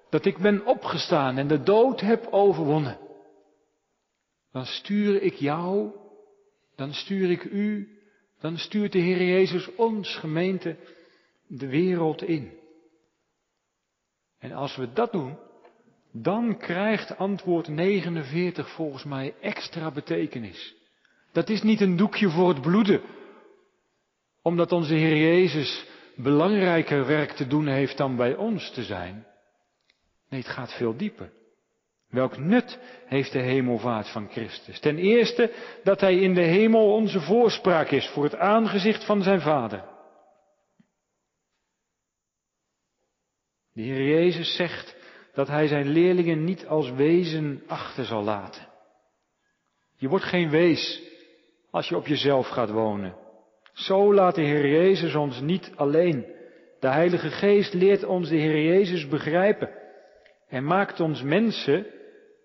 dat 0.09 0.25
ik 0.25 0.38
ben 0.38 0.65
opgestaan 0.65 1.38
en 1.38 1.47
de 1.47 1.63
dood 1.63 2.01
heb 2.01 2.27
overwonnen. 2.31 2.97
Dan 4.51 4.65
stuur 4.65 5.21
ik 5.21 5.33
jou, 5.33 5.91
dan 6.75 6.93
stuur 6.93 7.31
ik 7.31 7.43
u, 7.43 7.97
dan 8.39 8.57
stuurt 8.57 8.91
de 8.91 8.99
Heer 8.99 9.23
Jezus 9.23 9.75
ons 9.75 10.15
gemeente 10.15 10.75
de 11.47 11.67
wereld 11.67 12.23
in. 12.23 12.62
En 14.43 14.51
als 14.51 14.75
we 14.75 14.93
dat 14.93 15.12
doen, 15.12 15.38
dan 16.12 16.58
krijgt 16.58 17.17
antwoord 17.17 17.67
49 17.67 18.69
volgens 18.69 19.03
mij 19.03 19.34
extra 19.41 19.91
betekenis. 19.91 20.75
Dat 21.32 21.49
is 21.49 21.62
niet 21.62 21.82
een 21.82 21.97
doekje 21.97 22.29
voor 22.29 22.49
het 22.49 22.62
bloeden, 22.62 23.01
omdat 24.41 24.71
onze 24.71 24.93
Heer 24.93 25.17
Jezus 25.17 25.86
belangrijker 26.15 27.06
werk 27.06 27.32
te 27.32 27.47
doen 27.47 27.67
heeft 27.67 27.97
dan 27.97 28.15
bij 28.15 28.36
ons 28.36 28.71
te 28.71 28.84
zijn. 28.84 29.25
Nee, 30.29 30.39
het 30.39 30.49
gaat 30.49 30.73
veel 30.73 30.97
dieper. 30.97 31.32
Welk 32.10 32.38
nut 32.38 32.79
heeft 33.06 33.32
de 33.32 33.41
hemelvaart 33.41 34.10
van 34.10 34.29
Christus? 34.29 34.79
Ten 34.79 34.97
eerste 34.97 35.51
dat 35.84 35.99
Hij 35.99 36.19
in 36.19 36.34
de 36.34 36.41
hemel 36.41 36.93
onze 36.93 37.21
voorspraak 37.21 37.89
is 37.89 38.08
voor 38.08 38.23
het 38.23 38.36
aangezicht 38.36 39.06
van 39.06 39.21
zijn 39.21 39.41
Vader. 39.41 39.92
De 43.73 43.81
Heer 43.81 44.03
Jezus 44.03 44.55
zegt 44.55 44.95
dat 45.33 45.47
Hij 45.47 45.67
zijn 45.67 45.88
leerlingen 45.88 46.43
niet 46.43 46.67
als 46.67 46.91
wezen 46.91 47.63
achter 47.67 48.05
zal 48.05 48.23
laten. 48.23 48.67
Je 49.97 50.07
wordt 50.07 50.25
geen 50.25 50.49
wees 50.49 51.01
als 51.71 51.89
je 51.89 51.97
op 51.97 52.07
jezelf 52.07 52.47
gaat 52.47 52.69
wonen. 52.69 53.15
Zo 53.73 54.13
laat 54.13 54.36
de 54.36 54.41
Heer 54.41 54.67
Jezus 54.67 55.15
ons 55.15 55.39
niet 55.41 55.71
alleen. 55.75 56.25
De 56.79 56.88
Heilige 56.88 57.29
Geest 57.29 57.73
leert 57.73 58.03
ons 58.03 58.29
de 58.29 58.36
Heer 58.36 58.63
Jezus 58.63 59.07
begrijpen 59.07 59.69
en 60.47 60.63
maakt 60.63 60.99
ons 60.99 61.21
mensen 61.21 61.86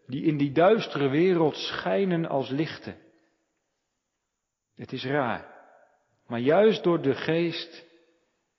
die 0.07 0.25
in 0.25 0.37
die 0.37 0.53
duistere 0.53 1.09
wereld 1.09 1.57
schijnen 1.57 2.27
als 2.27 2.51
lichten. 2.51 2.97
Het 4.75 4.93
is 4.93 5.05
raar, 5.05 5.55
maar 6.27 6.41
juist 6.41 6.83
door 6.83 7.03
de 7.03 7.14
Geest 7.14 7.87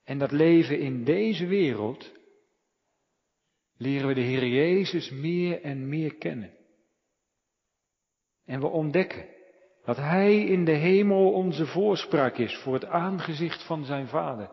en 0.04 0.18
dat 0.18 0.30
leven 0.30 0.78
in 0.78 1.04
deze 1.04 1.46
wereld 1.46 2.12
leren 3.80 4.08
we 4.08 4.14
de 4.14 4.20
Heer 4.20 4.46
Jezus 4.46 5.10
meer 5.10 5.62
en 5.62 5.88
meer 5.88 6.14
kennen. 6.14 6.52
En 8.44 8.60
we 8.60 8.66
ontdekken 8.66 9.28
dat 9.84 9.96
Hij 9.96 10.44
in 10.44 10.64
de 10.64 10.72
hemel 10.72 11.32
onze 11.32 11.66
voorspraak 11.66 12.36
is 12.36 12.56
voor 12.56 12.74
het 12.74 12.84
aangezicht 12.84 13.66
van 13.66 13.84
zijn 13.84 14.08
Vader. 14.08 14.50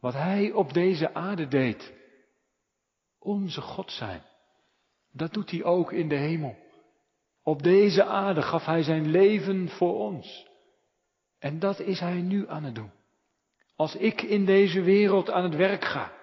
Wat 0.00 0.12
Hij 0.12 0.52
op 0.52 0.72
deze 0.72 1.14
aarde 1.14 1.48
deed, 1.48 1.94
onze 3.18 3.60
God 3.60 3.92
zijn, 3.92 4.22
dat 5.12 5.32
doet 5.32 5.50
Hij 5.50 5.64
ook 5.64 5.92
in 5.92 6.08
de 6.08 6.16
hemel. 6.16 6.56
Op 7.42 7.62
deze 7.62 8.04
aarde 8.04 8.42
gaf 8.42 8.64
Hij 8.64 8.82
zijn 8.82 9.10
leven 9.10 9.68
voor 9.68 9.94
ons. 9.94 10.46
En 11.38 11.58
dat 11.58 11.80
is 11.80 12.00
Hij 12.00 12.20
nu 12.20 12.48
aan 12.48 12.64
het 12.64 12.74
doen. 12.74 12.90
Als 13.74 13.96
ik 13.96 14.22
in 14.22 14.44
deze 14.44 14.82
wereld 14.82 15.30
aan 15.30 15.44
het 15.44 15.56
werk 15.56 15.84
ga, 15.84 16.15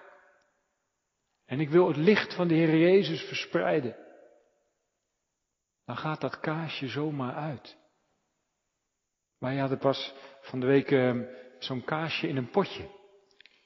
en 1.54 1.60
ik 1.60 1.68
wil 1.68 1.88
het 1.88 1.96
licht 1.96 2.34
van 2.34 2.48
de 2.48 2.54
Heer 2.54 2.76
Jezus 2.76 3.22
verspreiden. 3.22 3.96
Dan 5.84 5.96
gaat 5.96 6.20
dat 6.20 6.40
kaasje 6.40 6.88
zomaar 6.88 7.34
uit. 7.34 7.76
Wij 9.38 9.56
hadden 9.56 9.78
pas 9.78 10.14
van 10.40 10.60
de 10.60 10.66
week 10.66 10.90
ehm, 10.90 11.22
zo'n 11.58 11.84
kaasje 11.84 12.28
in 12.28 12.36
een 12.36 12.50
potje. 12.50 12.88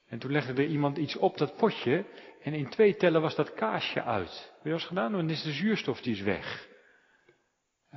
En 0.06 0.18
toen 0.18 0.30
legde 0.30 0.52
er 0.52 0.68
iemand 0.68 0.96
iets 0.96 1.16
op 1.16 1.38
dat 1.38 1.56
potje. 1.56 2.04
En 2.42 2.54
in 2.54 2.68
twee 2.68 2.96
tellen 2.96 3.20
was 3.20 3.34
dat 3.34 3.54
kaasje 3.54 4.02
uit. 4.02 4.52
Heb 4.62 4.72
je 4.72 4.78
gedaan? 4.78 5.12
Dan 5.12 5.30
is 5.30 5.42
de 5.42 5.52
zuurstof 5.52 6.00
die 6.00 6.14
is 6.14 6.20
weg. 6.20 6.68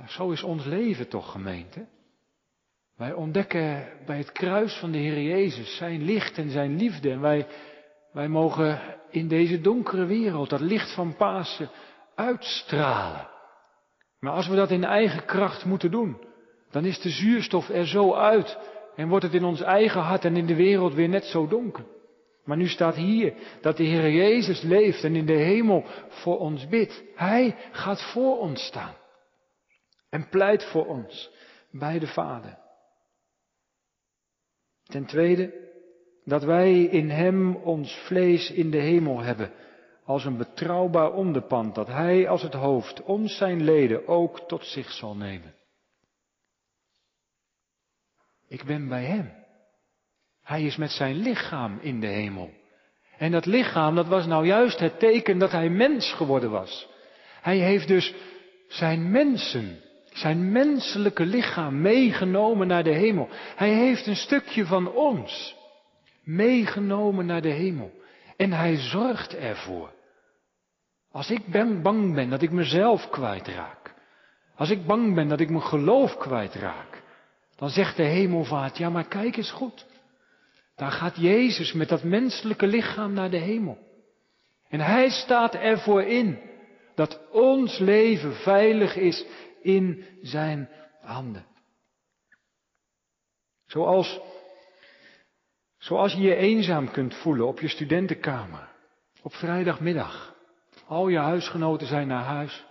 zo 0.06 0.30
is 0.30 0.42
ons 0.42 0.64
leven 0.64 1.08
toch, 1.08 1.32
gemeente. 1.32 1.88
Wij 2.96 3.12
ontdekken 3.12 3.98
bij 4.06 4.18
het 4.18 4.32
kruis 4.32 4.78
van 4.78 4.92
de 4.92 4.98
Heer 4.98 5.22
Jezus 5.22 5.76
zijn 5.76 6.02
licht 6.02 6.38
en 6.38 6.50
zijn 6.50 6.76
liefde. 6.76 7.10
En 7.10 7.20
wij, 7.20 7.46
wij 8.12 8.28
mogen 8.28 9.00
in 9.12 9.28
deze 9.28 9.60
donkere 9.60 10.04
wereld 10.04 10.50
dat 10.50 10.60
licht 10.60 10.94
van 10.94 11.16
Pasen 11.16 11.70
uitstralen. 12.14 13.28
Maar 14.20 14.32
als 14.32 14.48
we 14.48 14.56
dat 14.56 14.70
in 14.70 14.84
eigen 14.84 15.24
kracht 15.24 15.64
moeten 15.64 15.90
doen, 15.90 16.16
dan 16.70 16.84
is 16.84 17.00
de 17.00 17.10
zuurstof 17.10 17.68
er 17.68 17.86
zo 17.86 18.14
uit 18.14 18.58
en 18.96 19.08
wordt 19.08 19.24
het 19.24 19.34
in 19.34 19.44
ons 19.44 19.60
eigen 19.60 20.00
hart 20.00 20.24
en 20.24 20.36
in 20.36 20.46
de 20.46 20.54
wereld 20.54 20.94
weer 20.94 21.08
net 21.08 21.24
zo 21.24 21.46
donker. 21.46 21.84
Maar 22.44 22.56
nu 22.56 22.68
staat 22.68 22.94
hier 22.94 23.34
dat 23.60 23.76
de 23.76 23.84
Heer 23.84 24.10
Jezus 24.10 24.62
leeft 24.62 25.04
en 25.04 25.16
in 25.16 25.26
de 25.26 25.32
hemel 25.32 25.84
voor 26.08 26.38
ons 26.38 26.68
bidt. 26.68 27.04
Hij 27.14 27.56
gaat 27.72 28.02
voor 28.12 28.38
ons 28.38 28.66
staan 28.66 28.94
en 30.10 30.28
pleit 30.28 30.64
voor 30.64 30.86
ons 30.86 31.30
bij 31.70 31.98
de 31.98 32.06
Vader. 32.06 32.58
Ten 34.82 35.06
tweede, 35.06 35.71
dat 36.24 36.42
wij 36.42 36.82
in 36.82 37.10
Hem 37.10 37.56
ons 37.56 37.94
vlees 38.06 38.50
in 38.50 38.70
de 38.70 38.78
hemel 38.78 39.20
hebben, 39.20 39.52
als 40.04 40.24
een 40.24 40.36
betrouwbaar 40.36 41.12
onderpand, 41.12 41.74
dat 41.74 41.86
Hij 41.86 42.28
als 42.28 42.42
het 42.42 42.54
hoofd 42.54 43.02
ons 43.02 43.36
zijn 43.36 43.64
leden 43.64 44.08
ook 44.08 44.40
tot 44.48 44.64
zich 44.64 44.90
zal 44.90 45.16
nemen. 45.16 45.54
Ik 48.48 48.64
ben 48.64 48.88
bij 48.88 49.04
Hem. 49.04 49.32
Hij 50.42 50.62
is 50.62 50.76
met 50.76 50.90
zijn 50.90 51.16
lichaam 51.16 51.78
in 51.80 52.00
de 52.00 52.06
hemel. 52.06 52.50
En 53.18 53.30
dat 53.30 53.46
lichaam, 53.46 53.94
dat 53.94 54.06
was 54.06 54.26
nou 54.26 54.46
juist 54.46 54.78
het 54.78 54.98
teken 54.98 55.38
dat 55.38 55.50
Hij 55.50 55.68
mens 55.68 56.12
geworden 56.12 56.50
was. 56.50 56.88
Hij 57.40 57.56
heeft 57.56 57.88
dus 57.88 58.14
zijn 58.68 59.10
mensen, 59.10 59.80
zijn 60.12 60.52
menselijke 60.52 61.26
lichaam 61.26 61.80
meegenomen 61.80 62.66
naar 62.66 62.84
de 62.84 62.94
hemel. 62.94 63.28
Hij 63.56 63.70
heeft 63.70 64.06
een 64.06 64.16
stukje 64.16 64.66
van 64.66 64.92
ons 64.92 65.60
meegenomen 66.22 67.26
naar 67.26 67.42
de 67.42 67.48
hemel. 67.48 67.92
En 68.36 68.52
hij 68.52 68.76
zorgt 68.76 69.34
ervoor. 69.34 69.92
Als 71.10 71.30
ik 71.30 71.46
ben, 71.46 71.82
bang 71.82 72.14
ben 72.14 72.30
dat 72.30 72.42
ik 72.42 72.50
mezelf 72.50 73.10
kwijtraak, 73.10 73.94
als 74.54 74.70
ik 74.70 74.86
bang 74.86 75.14
ben 75.14 75.28
dat 75.28 75.40
ik 75.40 75.50
mijn 75.50 75.62
geloof 75.62 76.16
kwijtraak, 76.16 77.02
dan 77.56 77.68
zegt 77.68 77.96
de 77.96 78.02
hemelvaart, 78.02 78.78
ja 78.78 78.90
maar 78.90 79.08
kijk 79.08 79.36
eens 79.36 79.50
goed. 79.50 79.86
Daar 80.76 80.90
gaat 80.90 81.16
Jezus 81.16 81.72
met 81.72 81.88
dat 81.88 82.02
menselijke 82.02 82.66
lichaam 82.66 83.12
naar 83.12 83.30
de 83.30 83.36
hemel. 83.36 83.78
En 84.68 84.80
Hij 84.80 85.10
staat 85.10 85.54
ervoor 85.54 86.02
in 86.02 86.38
dat 86.94 87.30
ons 87.30 87.78
leven 87.78 88.34
veilig 88.34 88.96
is 88.96 89.24
in 89.62 90.04
Zijn 90.22 90.68
handen. 91.00 91.46
Zoals, 93.66 94.20
zoals 95.82 96.12
je 96.12 96.20
je 96.20 96.34
eenzaam 96.34 96.90
kunt 96.90 97.14
voelen 97.14 97.46
op 97.46 97.60
je 97.60 97.68
studentenkamer, 97.68 98.68
op 99.22 99.34
vrijdagmiddag. 99.34 100.34
Al 100.86 101.08
je 101.08 101.18
huisgenoten 101.18 101.86
zijn 101.86 102.06
naar 102.06 102.24
huis, 102.24 102.64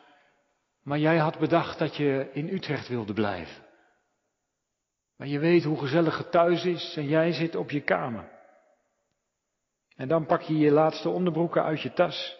maar 0.83 0.99
jij 0.99 1.17
had 1.17 1.39
bedacht 1.39 1.79
dat 1.79 1.95
je 1.95 2.29
in 2.33 2.47
Utrecht 2.47 2.87
wilde 2.87 3.13
blijven. 3.13 3.63
Maar 5.15 5.27
je 5.27 5.39
weet 5.39 5.63
hoe 5.63 5.77
gezellig 5.77 6.17
het 6.17 6.31
thuis 6.31 6.65
is 6.65 6.95
en 6.97 7.07
jij 7.07 7.31
zit 7.31 7.55
op 7.55 7.71
je 7.71 7.81
kamer. 7.81 8.29
En 9.95 10.07
dan 10.07 10.25
pak 10.25 10.41
je 10.41 10.57
je 10.57 10.71
laatste 10.71 11.09
onderbroeken 11.09 11.63
uit 11.63 11.81
je 11.81 11.93
tas 11.93 12.37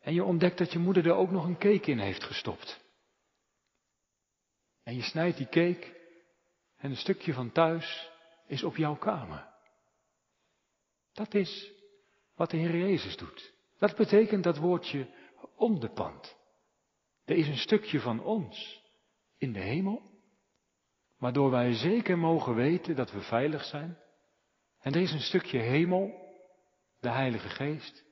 en 0.00 0.14
je 0.14 0.24
ontdekt 0.24 0.58
dat 0.58 0.72
je 0.72 0.78
moeder 0.78 1.06
er 1.06 1.14
ook 1.14 1.30
nog 1.30 1.44
een 1.44 1.58
cake 1.58 1.90
in 1.90 1.98
heeft 1.98 2.24
gestopt. 2.24 2.80
En 4.82 4.94
je 4.94 5.02
snijdt 5.02 5.36
die 5.36 5.48
cake 5.48 5.96
en 6.76 6.90
een 6.90 6.96
stukje 6.96 7.32
van 7.32 7.52
thuis 7.52 8.10
is 8.46 8.62
op 8.62 8.76
jouw 8.76 8.96
kamer. 8.96 9.56
Dat 11.18 11.34
is 11.34 11.72
wat 12.34 12.50
de 12.50 12.56
Heer 12.56 12.76
Jezus 12.76 13.16
doet. 13.16 13.52
Dat 13.78 13.96
betekent 13.96 14.44
dat 14.44 14.56
woordje 14.56 15.06
onderpand. 15.56 16.36
Er 17.24 17.36
is 17.36 17.48
een 17.48 17.58
stukje 17.58 18.00
van 18.00 18.22
ons 18.22 18.82
in 19.38 19.52
de 19.52 19.60
hemel, 19.60 20.02
waardoor 21.16 21.50
wij 21.50 21.72
zeker 21.72 22.18
mogen 22.18 22.54
weten 22.54 22.96
dat 22.96 23.12
we 23.12 23.20
veilig 23.20 23.64
zijn. 23.64 23.98
En 24.80 24.92
er 24.92 25.00
is 25.00 25.12
een 25.12 25.20
stukje 25.20 25.58
hemel, 25.58 26.12
de 27.00 27.10
Heilige 27.10 27.48
Geest, 27.48 28.04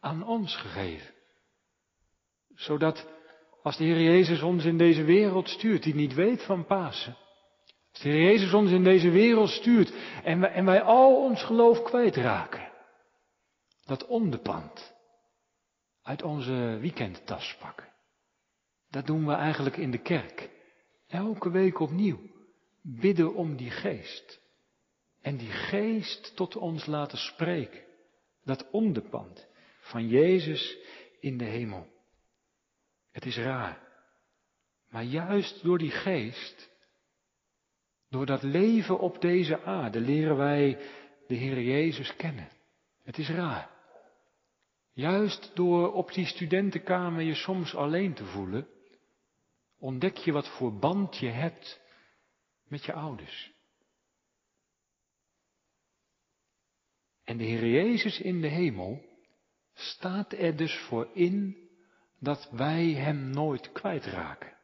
aan 0.00 0.26
ons 0.26 0.56
gegeven. 0.56 1.14
Zodat 2.54 3.08
als 3.62 3.76
de 3.76 3.84
Heer 3.84 4.00
Jezus 4.00 4.42
ons 4.42 4.64
in 4.64 4.78
deze 4.78 5.04
wereld 5.04 5.48
stuurt, 5.48 5.82
die 5.82 5.94
niet 5.94 6.14
weet 6.14 6.44
van 6.44 6.66
Pasen, 6.66 7.16
als 8.04 8.14
Jezus 8.14 8.52
ons 8.52 8.70
in 8.70 8.84
deze 8.84 9.10
wereld 9.10 9.48
stuurt 9.48 9.92
en 10.24 10.40
wij, 10.40 10.52
en 10.52 10.64
wij 10.64 10.82
al 10.82 11.22
ons 11.22 11.42
geloof 11.42 11.82
kwijtraken, 11.82 12.72
dat 13.84 14.06
onderpand 14.06 14.94
uit 16.02 16.22
onze 16.22 16.78
weekendtas 16.80 17.56
pakken. 17.60 17.92
Dat 18.90 19.06
doen 19.06 19.26
we 19.26 19.32
eigenlijk 19.32 19.76
in 19.76 19.90
de 19.90 20.02
kerk. 20.02 20.50
Elke 21.06 21.50
week 21.50 21.78
opnieuw. 21.78 22.18
Bidden 22.82 23.34
om 23.34 23.56
die 23.56 23.70
geest. 23.70 24.40
En 25.20 25.36
die 25.36 25.50
geest 25.50 26.36
tot 26.36 26.56
ons 26.56 26.86
laten 26.86 27.18
spreken. 27.18 27.84
Dat 28.44 28.70
onderpand 28.70 29.46
van 29.80 30.08
Jezus 30.08 30.76
in 31.20 31.38
de 31.38 31.44
hemel. 31.44 31.86
Het 33.10 33.26
is 33.26 33.36
raar. 33.36 33.82
Maar 34.88 35.04
juist 35.04 35.62
door 35.62 35.78
die 35.78 35.90
geest, 35.90 36.70
door 38.08 38.26
dat 38.26 38.42
leven 38.42 38.98
op 38.98 39.20
deze 39.20 39.62
aarde, 39.62 40.00
leren 40.00 40.36
wij 40.36 40.78
de 41.26 41.34
Heer 41.34 41.60
Jezus 41.60 42.16
kennen. 42.16 42.48
Het 43.02 43.18
is 43.18 43.28
raar. 43.28 43.70
Juist 44.92 45.50
door 45.54 45.92
op 45.92 46.12
die 46.12 46.26
studentenkamer 46.26 47.22
je 47.22 47.34
soms 47.34 47.74
alleen 47.74 48.14
te 48.14 48.24
voelen, 48.24 48.68
ontdek 49.78 50.16
je 50.16 50.32
wat 50.32 50.48
voor 50.48 50.78
band 50.78 51.16
je 51.16 51.28
hebt 51.28 51.80
met 52.68 52.84
je 52.84 52.92
ouders. 52.92 53.52
En 57.24 57.36
de 57.36 57.44
Heer 57.44 57.66
Jezus 57.66 58.20
in 58.20 58.40
de 58.40 58.48
hemel 58.48 59.04
staat 59.74 60.32
er 60.32 60.56
dus 60.56 60.78
voor 60.78 61.10
in 61.12 61.68
dat 62.18 62.50
wij 62.50 62.92
Hem 62.92 63.30
nooit 63.30 63.72
kwijtraken. 63.72 64.55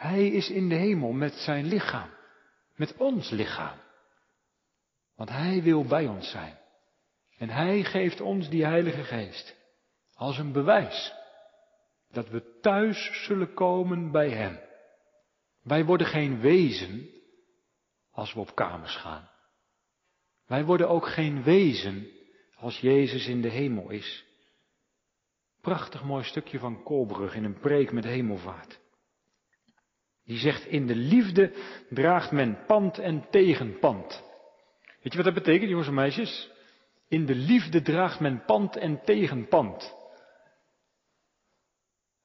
Hij 0.00 0.26
is 0.26 0.50
in 0.50 0.68
de 0.68 0.74
hemel 0.74 1.12
met 1.12 1.32
zijn 1.32 1.64
lichaam, 1.66 2.10
met 2.76 2.96
ons 2.96 3.30
lichaam. 3.30 3.78
Want 5.16 5.28
Hij 5.28 5.62
wil 5.62 5.84
bij 5.84 6.06
ons 6.06 6.30
zijn. 6.30 6.58
En 7.36 7.48
Hij 7.48 7.84
geeft 7.84 8.20
ons 8.20 8.48
die 8.48 8.64
Heilige 8.64 9.04
Geest 9.04 9.56
als 10.14 10.38
een 10.38 10.52
bewijs 10.52 11.14
dat 12.10 12.28
we 12.28 12.58
thuis 12.60 13.24
zullen 13.24 13.54
komen 13.54 14.10
bij 14.10 14.30
Hem. 14.30 14.60
Wij 15.62 15.84
worden 15.84 16.06
geen 16.06 16.40
wezen 16.40 17.08
als 18.10 18.32
we 18.34 18.40
op 18.40 18.54
kamers 18.54 18.96
gaan. 18.96 19.30
Wij 20.46 20.64
worden 20.64 20.88
ook 20.88 21.06
geen 21.06 21.42
wezen 21.42 22.08
als 22.56 22.78
Jezus 22.80 23.26
in 23.26 23.40
de 23.40 23.50
hemel 23.50 23.90
is. 23.90 24.24
Prachtig 25.60 26.04
mooi 26.04 26.24
stukje 26.24 26.58
van 26.58 26.82
Kolbrug 26.82 27.34
in 27.34 27.44
een 27.44 27.58
preek 27.58 27.92
met 27.92 28.04
hemelvaart. 28.04 28.80
Die 30.30 30.38
zegt, 30.38 30.66
in 30.66 30.86
de 30.86 30.94
liefde 30.94 31.52
draagt 31.88 32.30
men 32.30 32.64
pand 32.66 32.98
en 32.98 33.26
tegenpand. 33.30 34.22
Weet 35.02 35.12
je 35.12 35.16
wat 35.16 35.24
dat 35.24 35.34
betekent, 35.34 35.70
jongens 35.70 35.88
en 35.88 35.94
meisjes? 35.94 36.50
In 37.08 37.26
de 37.26 37.34
liefde 37.34 37.82
draagt 37.82 38.20
men 38.20 38.44
pand 38.44 38.76
en 38.76 39.00
tegenpand. 39.04 39.94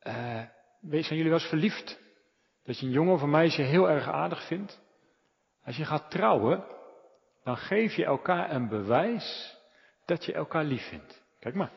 Uh, 0.04 0.44
zijn 0.82 1.04
jullie 1.04 1.24
wel 1.24 1.40
eens 1.40 1.50
verliefd? 1.50 2.00
Dat 2.64 2.80
je 2.80 2.86
een 2.86 2.92
jongen 2.92 3.14
of 3.14 3.22
een 3.22 3.30
meisje 3.30 3.62
heel 3.62 3.90
erg 3.90 4.08
aardig 4.08 4.48
vindt? 4.48 4.82
Als 5.64 5.78
je 5.78 5.86
gaat 5.86 6.12
trouwen, 6.12 6.66
dan 7.44 7.58
geef 7.58 7.94
je 7.96 8.06
elkaar 8.06 8.52
een 8.52 8.68
bewijs 8.68 9.58
dat 10.06 10.26
je 10.26 10.34
elkaar 10.34 10.64
lief 10.64 10.88
vindt. 10.88 11.24
Kijk 11.40 11.56
maar, 11.56 11.72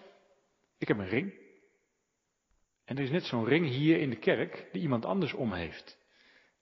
ik 0.79 0.89
heb 0.89 0.99
een 0.99 1.09
ring. 1.09 1.33
En 2.85 2.97
er 2.97 3.03
is 3.03 3.11
net 3.11 3.25
zo'n 3.25 3.45
ring 3.45 3.67
hier 3.67 4.01
in 4.01 4.11
de 4.11 4.19
kerk 4.19 4.69
die 4.73 4.83
iemand 4.83 5.05
anders 5.05 5.33
om 5.33 5.53
heeft. 5.53 5.97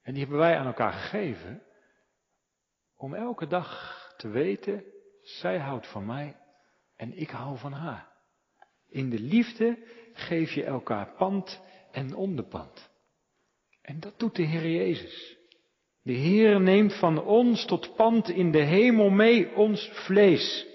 En 0.06 0.12
die 0.12 0.22
hebben 0.22 0.38
wij 0.38 0.58
aan 0.58 0.66
elkaar 0.66 0.92
gegeven 0.92 1.62
om 2.96 3.14
elke 3.14 3.46
dag 3.46 4.14
te 4.16 4.28
weten, 4.28 4.84
zij 5.22 5.58
houdt 5.58 5.86
van 5.90 6.06
mij 6.06 6.36
en 6.96 7.18
ik 7.18 7.30
hou 7.30 7.58
van 7.58 7.72
haar. 7.72 8.12
In 8.88 9.10
de 9.10 9.20
liefde 9.20 9.78
geef 10.12 10.52
je 10.52 10.64
elkaar 10.64 11.14
pand 11.16 11.60
en 11.92 12.14
onderpand. 12.14 12.90
En 13.82 14.00
dat 14.00 14.18
doet 14.18 14.36
de 14.36 14.42
Heer 14.42 14.70
Jezus. 14.70 15.36
De 16.02 16.12
Heer 16.12 16.60
neemt 16.60 16.98
van 16.98 17.22
ons 17.22 17.64
tot 17.64 17.96
pand 17.96 18.28
in 18.28 18.50
de 18.50 18.62
hemel 18.62 19.10
mee 19.10 19.54
ons 19.54 19.90
vlees. 19.92 20.66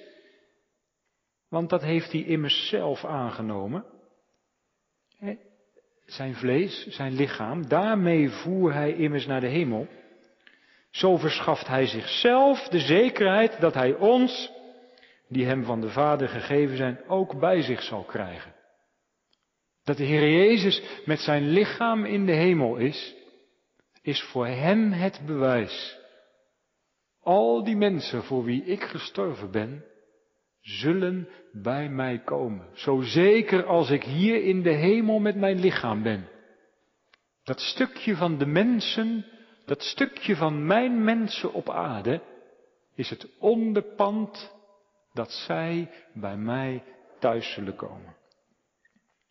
Want 1.47 1.69
dat 1.69 1.81
heeft 1.81 2.11
hij 2.11 2.23
immers 2.23 2.67
zelf 2.67 3.05
aangenomen. 3.05 3.85
Zijn 6.11 6.35
vlees, 6.35 6.87
zijn 6.87 7.13
lichaam, 7.13 7.67
daarmee 7.67 8.29
voer 8.29 8.73
hij 8.73 8.93
immers 8.93 9.25
naar 9.25 9.39
de 9.39 9.47
hemel. 9.47 9.87
Zo 10.89 11.17
verschaft 11.17 11.67
hij 11.67 11.85
zichzelf 11.85 12.67
de 12.67 12.79
zekerheid 12.79 13.59
dat 13.59 13.73
hij 13.73 13.93
ons, 13.93 14.51
die 15.27 15.45
hem 15.45 15.63
van 15.63 15.81
de 15.81 15.89
Vader 15.89 16.27
gegeven 16.27 16.77
zijn, 16.77 16.99
ook 17.07 17.39
bij 17.39 17.61
zich 17.61 17.81
zal 17.83 18.03
krijgen. 18.03 18.53
Dat 19.83 19.97
de 19.97 20.03
Heer 20.03 20.29
Jezus 20.29 20.81
met 21.05 21.19
zijn 21.19 21.47
lichaam 21.47 22.05
in 22.05 22.25
de 22.25 22.35
hemel 22.35 22.75
is, 22.75 23.15
is 24.01 24.21
voor 24.21 24.47
hem 24.47 24.91
het 24.91 25.21
bewijs. 25.25 25.97
Al 27.21 27.63
die 27.63 27.75
mensen 27.75 28.23
voor 28.23 28.43
wie 28.43 28.63
ik 28.63 28.83
gestorven 28.83 29.51
ben, 29.51 29.85
zullen 30.61 31.29
bij 31.51 31.89
mij 31.89 32.19
komen. 32.19 32.67
Zo 32.73 33.01
zeker 33.01 33.65
als 33.65 33.89
ik 33.89 34.03
hier 34.03 34.43
in 34.43 34.61
de 34.61 34.73
hemel 34.73 35.19
met 35.19 35.35
mijn 35.35 35.59
lichaam 35.59 36.03
ben. 36.03 36.29
Dat 37.43 37.59
stukje 37.59 38.15
van 38.15 38.37
de 38.37 38.45
mensen, 38.45 39.25
dat 39.65 39.81
stukje 39.81 40.35
van 40.35 40.65
mijn 40.65 41.03
mensen 41.03 41.53
op 41.53 41.69
aarde, 41.69 42.21
is 42.95 43.09
het 43.09 43.27
onderpand 43.39 44.53
dat 45.13 45.31
zij 45.31 45.89
bij 46.13 46.37
mij 46.37 46.83
thuis 47.19 47.53
zullen 47.53 47.75
komen. 47.75 48.15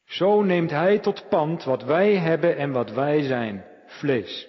Zo 0.05 0.43
neemt 0.43 0.71
Hij 0.71 0.99
tot 0.99 1.29
pand 1.29 1.65
wat 1.65 1.83
wij 1.83 2.17
hebben 2.17 2.57
en 2.57 2.73
wat 2.73 2.91
wij 2.91 3.23
zijn, 3.23 3.65
vlees. 3.87 4.49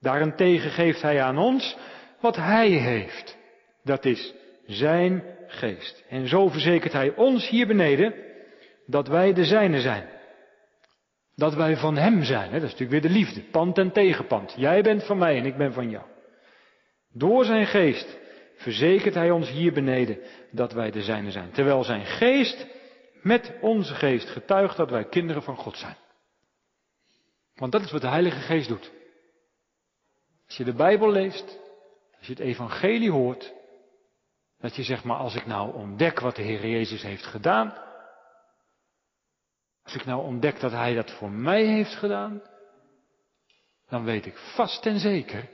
Daarentegen 0.00 0.70
geeft 0.70 1.02
Hij 1.02 1.22
aan 1.22 1.38
ons 1.38 1.76
wat 2.20 2.36
Hij 2.36 2.68
heeft. 2.68 3.36
Dat 3.82 4.04
is 4.04 4.34
Zijn 4.66 5.24
geest. 5.46 6.04
En 6.08 6.28
zo 6.28 6.48
verzekert 6.48 6.92
Hij 6.92 7.14
ons 7.14 7.48
hier 7.48 7.66
beneden 7.66 8.14
dat 8.86 9.08
wij 9.08 9.32
de 9.32 9.44
Zijne 9.44 9.80
zijn. 9.80 10.08
Dat 11.34 11.54
wij 11.54 11.76
van 11.76 11.96
Hem 11.96 12.22
zijn. 12.22 12.50
Hè? 12.50 12.60
Dat 12.60 12.68
is 12.68 12.72
natuurlijk 12.78 12.90
weer 12.90 13.10
de 13.10 13.18
liefde. 13.18 13.40
Pand 13.40 13.78
en 13.78 13.92
tegenpand. 13.92 14.54
Jij 14.56 14.82
bent 14.82 15.04
van 15.04 15.18
mij 15.18 15.38
en 15.38 15.44
ik 15.44 15.56
ben 15.56 15.72
van 15.72 15.90
jou. 15.90 16.04
Door 17.12 17.44
Zijn 17.44 17.66
geest 17.66 18.18
verzekert 18.56 19.14
Hij 19.14 19.30
ons 19.30 19.50
hier 19.50 19.72
beneden 19.72 20.18
dat 20.50 20.72
wij 20.72 20.90
de 20.90 21.02
Zijne 21.02 21.30
zijn. 21.30 21.50
Terwijl 21.50 21.84
Zijn 21.84 22.06
geest 22.06 22.66
met 23.22 23.52
onze 23.60 23.94
geest 23.94 24.28
getuigt 24.28 24.76
dat 24.76 24.90
wij 24.90 25.04
kinderen 25.04 25.42
van 25.42 25.56
God 25.56 25.76
zijn. 25.76 25.96
Want 27.54 27.72
dat 27.72 27.82
is 27.82 27.90
wat 27.90 28.00
de 28.00 28.08
Heilige 28.08 28.40
Geest 28.40 28.68
doet. 28.68 28.92
Als 30.46 30.56
je 30.56 30.64
de 30.64 30.72
Bijbel 30.72 31.10
leest, 31.10 31.58
als 32.18 32.26
je 32.26 32.32
het 32.32 32.42
Evangelie 32.42 33.10
hoort, 33.10 33.52
Dat 34.64 34.76
je 34.76 34.82
zegt, 34.82 35.04
maar 35.04 35.16
als 35.16 35.34
ik 35.34 35.46
nou 35.46 35.74
ontdek 35.74 36.20
wat 36.20 36.36
de 36.36 36.42
Heer 36.42 36.66
Jezus 36.66 37.02
heeft 37.02 37.24
gedaan, 37.24 37.78
als 39.82 39.94
ik 39.94 40.04
nou 40.04 40.24
ontdek 40.24 40.60
dat 40.60 40.70
Hij 40.70 40.94
dat 40.94 41.10
voor 41.10 41.30
mij 41.30 41.66
heeft 41.66 41.94
gedaan, 41.94 42.42
dan 43.88 44.04
weet 44.04 44.26
ik 44.26 44.36
vast 44.36 44.86
en 44.86 44.98
zeker 44.98 45.48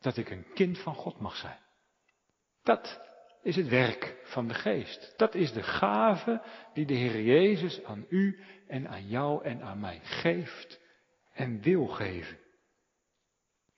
dat 0.00 0.16
ik 0.16 0.30
een 0.30 0.46
kind 0.54 0.78
van 0.78 0.94
God 0.94 1.20
mag 1.20 1.36
zijn. 1.36 1.58
Dat 2.62 3.00
is 3.42 3.56
het 3.56 3.68
werk 3.68 4.20
van 4.24 4.48
de 4.48 4.54
geest. 4.54 5.14
Dat 5.16 5.34
is 5.34 5.52
de 5.52 5.62
gave 5.62 6.42
die 6.74 6.86
de 6.86 6.94
Heer 6.94 7.22
Jezus 7.22 7.84
aan 7.84 8.06
u 8.08 8.40
en 8.68 8.88
aan 8.88 9.08
jou 9.08 9.44
en 9.44 9.62
aan 9.62 9.80
mij 9.80 10.00
geeft 10.02 10.80
en 11.32 11.60
wil 11.60 11.86
geven. 11.86 12.38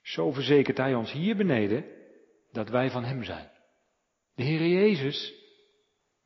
Zo 0.02 0.32
verzekert 0.32 0.76
Hij 0.76 0.94
ons 0.94 1.12
hier 1.12 1.36
beneden 1.36 1.84
dat 2.52 2.68
wij 2.68 2.90
van 2.90 3.04
Hem 3.04 3.24
zijn. 3.24 3.52
De 4.34 4.42
Heer 4.42 4.66
Jezus 4.66 5.34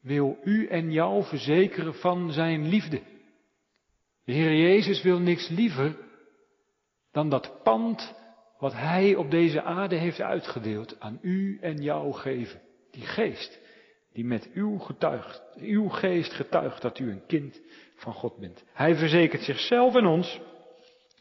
wil 0.01 0.39
u 0.45 0.67
en 0.67 0.93
jou 0.93 1.25
verzekeren 1.25 1.95
van 1.95 2.33
Zijn 2.33 2.69
liefde. 2.69 3.01
De 4.25 4.33
Heer 4.33 4.55
Jezus 4.55 5.03
wil 5.03 5.19
niks 5.19 5.49
liever 5.49 5.97
dan 7.13 7.29
dat 7.29 7.63
pand 7.63 8.15
wat 8.59 8.73
Hij 8.73 9.15
op 9.15 9.31
deze 9.31 9.63
aarde 9.63 9.97
heeft 9.97 10.21
uitgedeeld 10.21 11.01
aan 11.01 11.19
u 11.23 11.59
en 11.61 11.83
jou 11.83 12.13
geven. 12.13 12.61
Die 12.91 13.07
geest 13.07 13.61
die 14.13 14.25
met 14.25 14.51
uw, 14.55 14.79
getuigt, 14.79 15.43
uw 15.57 15.89
geest 15.89 16.33
getuigt 16.33 16.83
dat 16.83 16.99
u 16.99 17.11
een 17.11 17.27
kind 17.27 17.61
van 17.95 18.13
God 18.13 18.37
bent. 18.37 18.65
Hij 18.73 18.95
verzekert 18.95 19.43
zichzelf 19.43 19.95
en 19.95 20.07
ons 20.07 20.41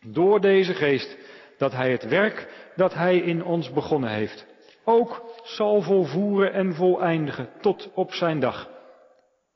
door 0.06 0.42
deze 0.42 0.74
geest 0.74 1.18
dat 1.58 1.72
Hij 1.72 1.92
het 1.92 2.08
werk 2.08 2.72
dat 2.76 2.94
Hij 2.94 3.18
in 3.18 3.44
ons 3.44 3.72
begonnen 3.72 4.10
heeft 4.10 4.46
ook 4.90 5.37
zal 5.48 5.82
volvoeren 5.82 6.54
en 6.54 6.74
voleindigen 6.74 7.50
tot 7.62 7.90
op 7.94 8.12
zijn 8.12 8.40
dag. 8.40 8.70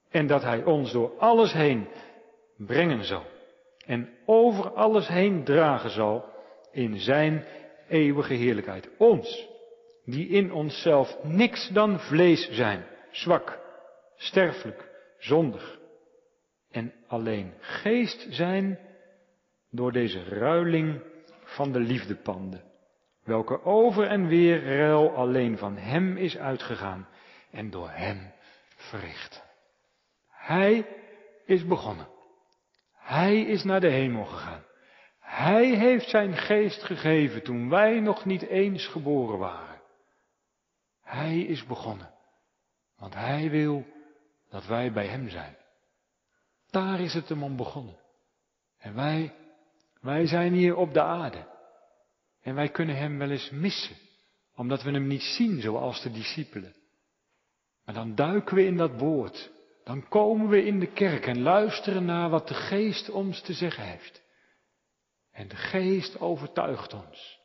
En 0.10 0.28
dat 0.28 0.42
Hij 0.42 0.64
ons 0.64 0.92
door 0.92 1.18
alles 1.18 1.54
heen 1.54 1.88
brengen 2.58 3.04
zal 3.04 3.24
en 3.86 4.10
over 4.26 4.74
alles 4.74 5.08
heen 5.08 5.44
dragen 5.44 5.90
zal 5.90 6.26
in 6.72 7.00
Zijn 7.00 7.46
eeuwige 7.88 8.34
heerlijkheid. 8.34 8.90
Ons, 8.98 9.48
die 10.06 10.28
in 10.28 10.54
onszelf 10.54 11.24
niks 11.24 11.70
dan 11.70 12.00
vlees 12.00 12.50
zijn, 12.52 12.86
zwak, 13.12 13.60
sterfelijk, 14.16 14.90
zondig 15.18 15.80
en 16.72 16.94
alleen 17.08 17.54
geest 17.60 18.28
zijn 18.30 18.80
door 19.70 19.92
deze 19.92 20.24
ruiling 20.24 21.02
van 21.44 21.72
de 21.72 21.80
liefdepanden, 21.80 22.64
welke 23.32 23.64
over 23.64 24.08
en 24.08 24.28
weer 24.28 24.78
ruil 24.78 25.16
alleen 25.16 25.58
van 25.58 25.78
Hem 25.78 26.18
is 26.18 26.38
uitgegaan 26.38 27.08
en 27.52 27.70
door 27.70 27.90
Hem 27.90 28.32
verricht. 28.76 29.44
Hij 30.28 30.86
is 31.46 31.66
begonnen. 31.66 32.08
Hij 32.94 33.42
is 33.42 33.64
naar 33.64 33.80
de 33.80 33.90
hemel 33.90 34.26
gegaan. 34.26 34.64
Hij 35.20 35.66
heeft 35.66 36.10
zijn 36.10 36.38
geest 36.38 36.84
gegeven 36.84 37.44
toen 37.44 37.70
wij 37.70 38.00
nog 38.00 38.26
niet 38.26 38.42
eens 38.42 38.88
geboren 38.88 39.40
waren. 39.40 39.82
Hij 41.04 41.40
is 41.40 41.66
begonnen, 41.66 42.14
want 42.98 43.14
Hij 43.14 43.50
wil 43.50 43.86
dat 44.50 44.66
wij 44.66 44.92
bij 44.92 45.08
Hem 45.08 45.30
zijn. 45.30 45.58
Daar 46.70 47.00
is 47.00 47.14
het 47.14 47.30
hem 47.30 47.44
om 47.44 47.56
begonnen. 47.56 47.98
En 48.78 48.96
wij, 48.96 49.34
wij 50.02 50.28
zijn 50.28 50.54
hier 50.54 50.76
op 50.76 50.94
de 50.94 51.02
aarde. 51.02 51.51
En 52.42 52.56
wij 52.56 52.70
kunnen 52.70 52.96
Hem 52.96 53.18
wel 53.18 53.30
eens 53.30 53.50
missen, 53.50 53.96
omdat 54.56 54.84
we 54.84 54.92
Hem 54.92 55.08
niet 55.08 55.22
zien 55.22 55.62
zoals 55.62 56.02
de 56.02 56.12
discipelen. 56.12 56.76
Maar 57.86 57.96
dan 57.96 58.16
duiken 58.16 58.56
we 58.56 58.66
in 58.66 58.78
dat 58.78 59.00
woord. 59.00 59.52
Dan 59.84 60.08
komen 60.08 60.48
we 60.48 60.66
in 60.66 60.80
de 60.80 60.92
kerk 60.92 61.26
en 61.26 61.42
luisteren 61.42 62.06
naar 62.06 62.30
wat 62.30 62.48
de 62.48 62.54
geest 62.54 63.10
ons 63.10 63.42
te 63.42 63.54
zeggen 63.54 63.84
heeft. 63.84 64.22
En 65.32 65.48
de 65.48 65.56
geest 65.56 66.20
overtuigt 66.20 66.94
ons 66.94 67.40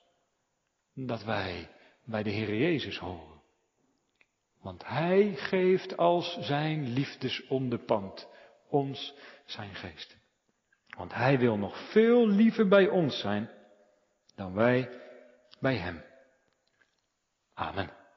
dat 0.94 1.24
wij 1.24 1.68
bij 2.04 2.22
de 2.22 2.30
Heer 2.30 2.56
Jezus 2.56 2.98
horen. 2.98 3.42
Want 4.60 4.86
Hij 4.86 5.34
geeft 5.36 5.96
als 5.96 6.38
zijn 6.40 6.92
liefdesonderpand 6.92 8.28
ons 8.68 9.14
zijn 9.44 9.74
geest. 9.74 10.16
Want 10.96 11.14
Hij 11.14 11.38
wil 11.38 11.56
nog 11.56 11.90
veel 11.90 12.28
liever 12.28 12.68
bij 12.68 12.88
ons 12.88 13.20
zijn 13.20 13.50
dan 14.36 14.54
wij 14.54 14.90
bij 15.60 15.76
Hem. 15.76 16.04
Amen. 17.54 18.05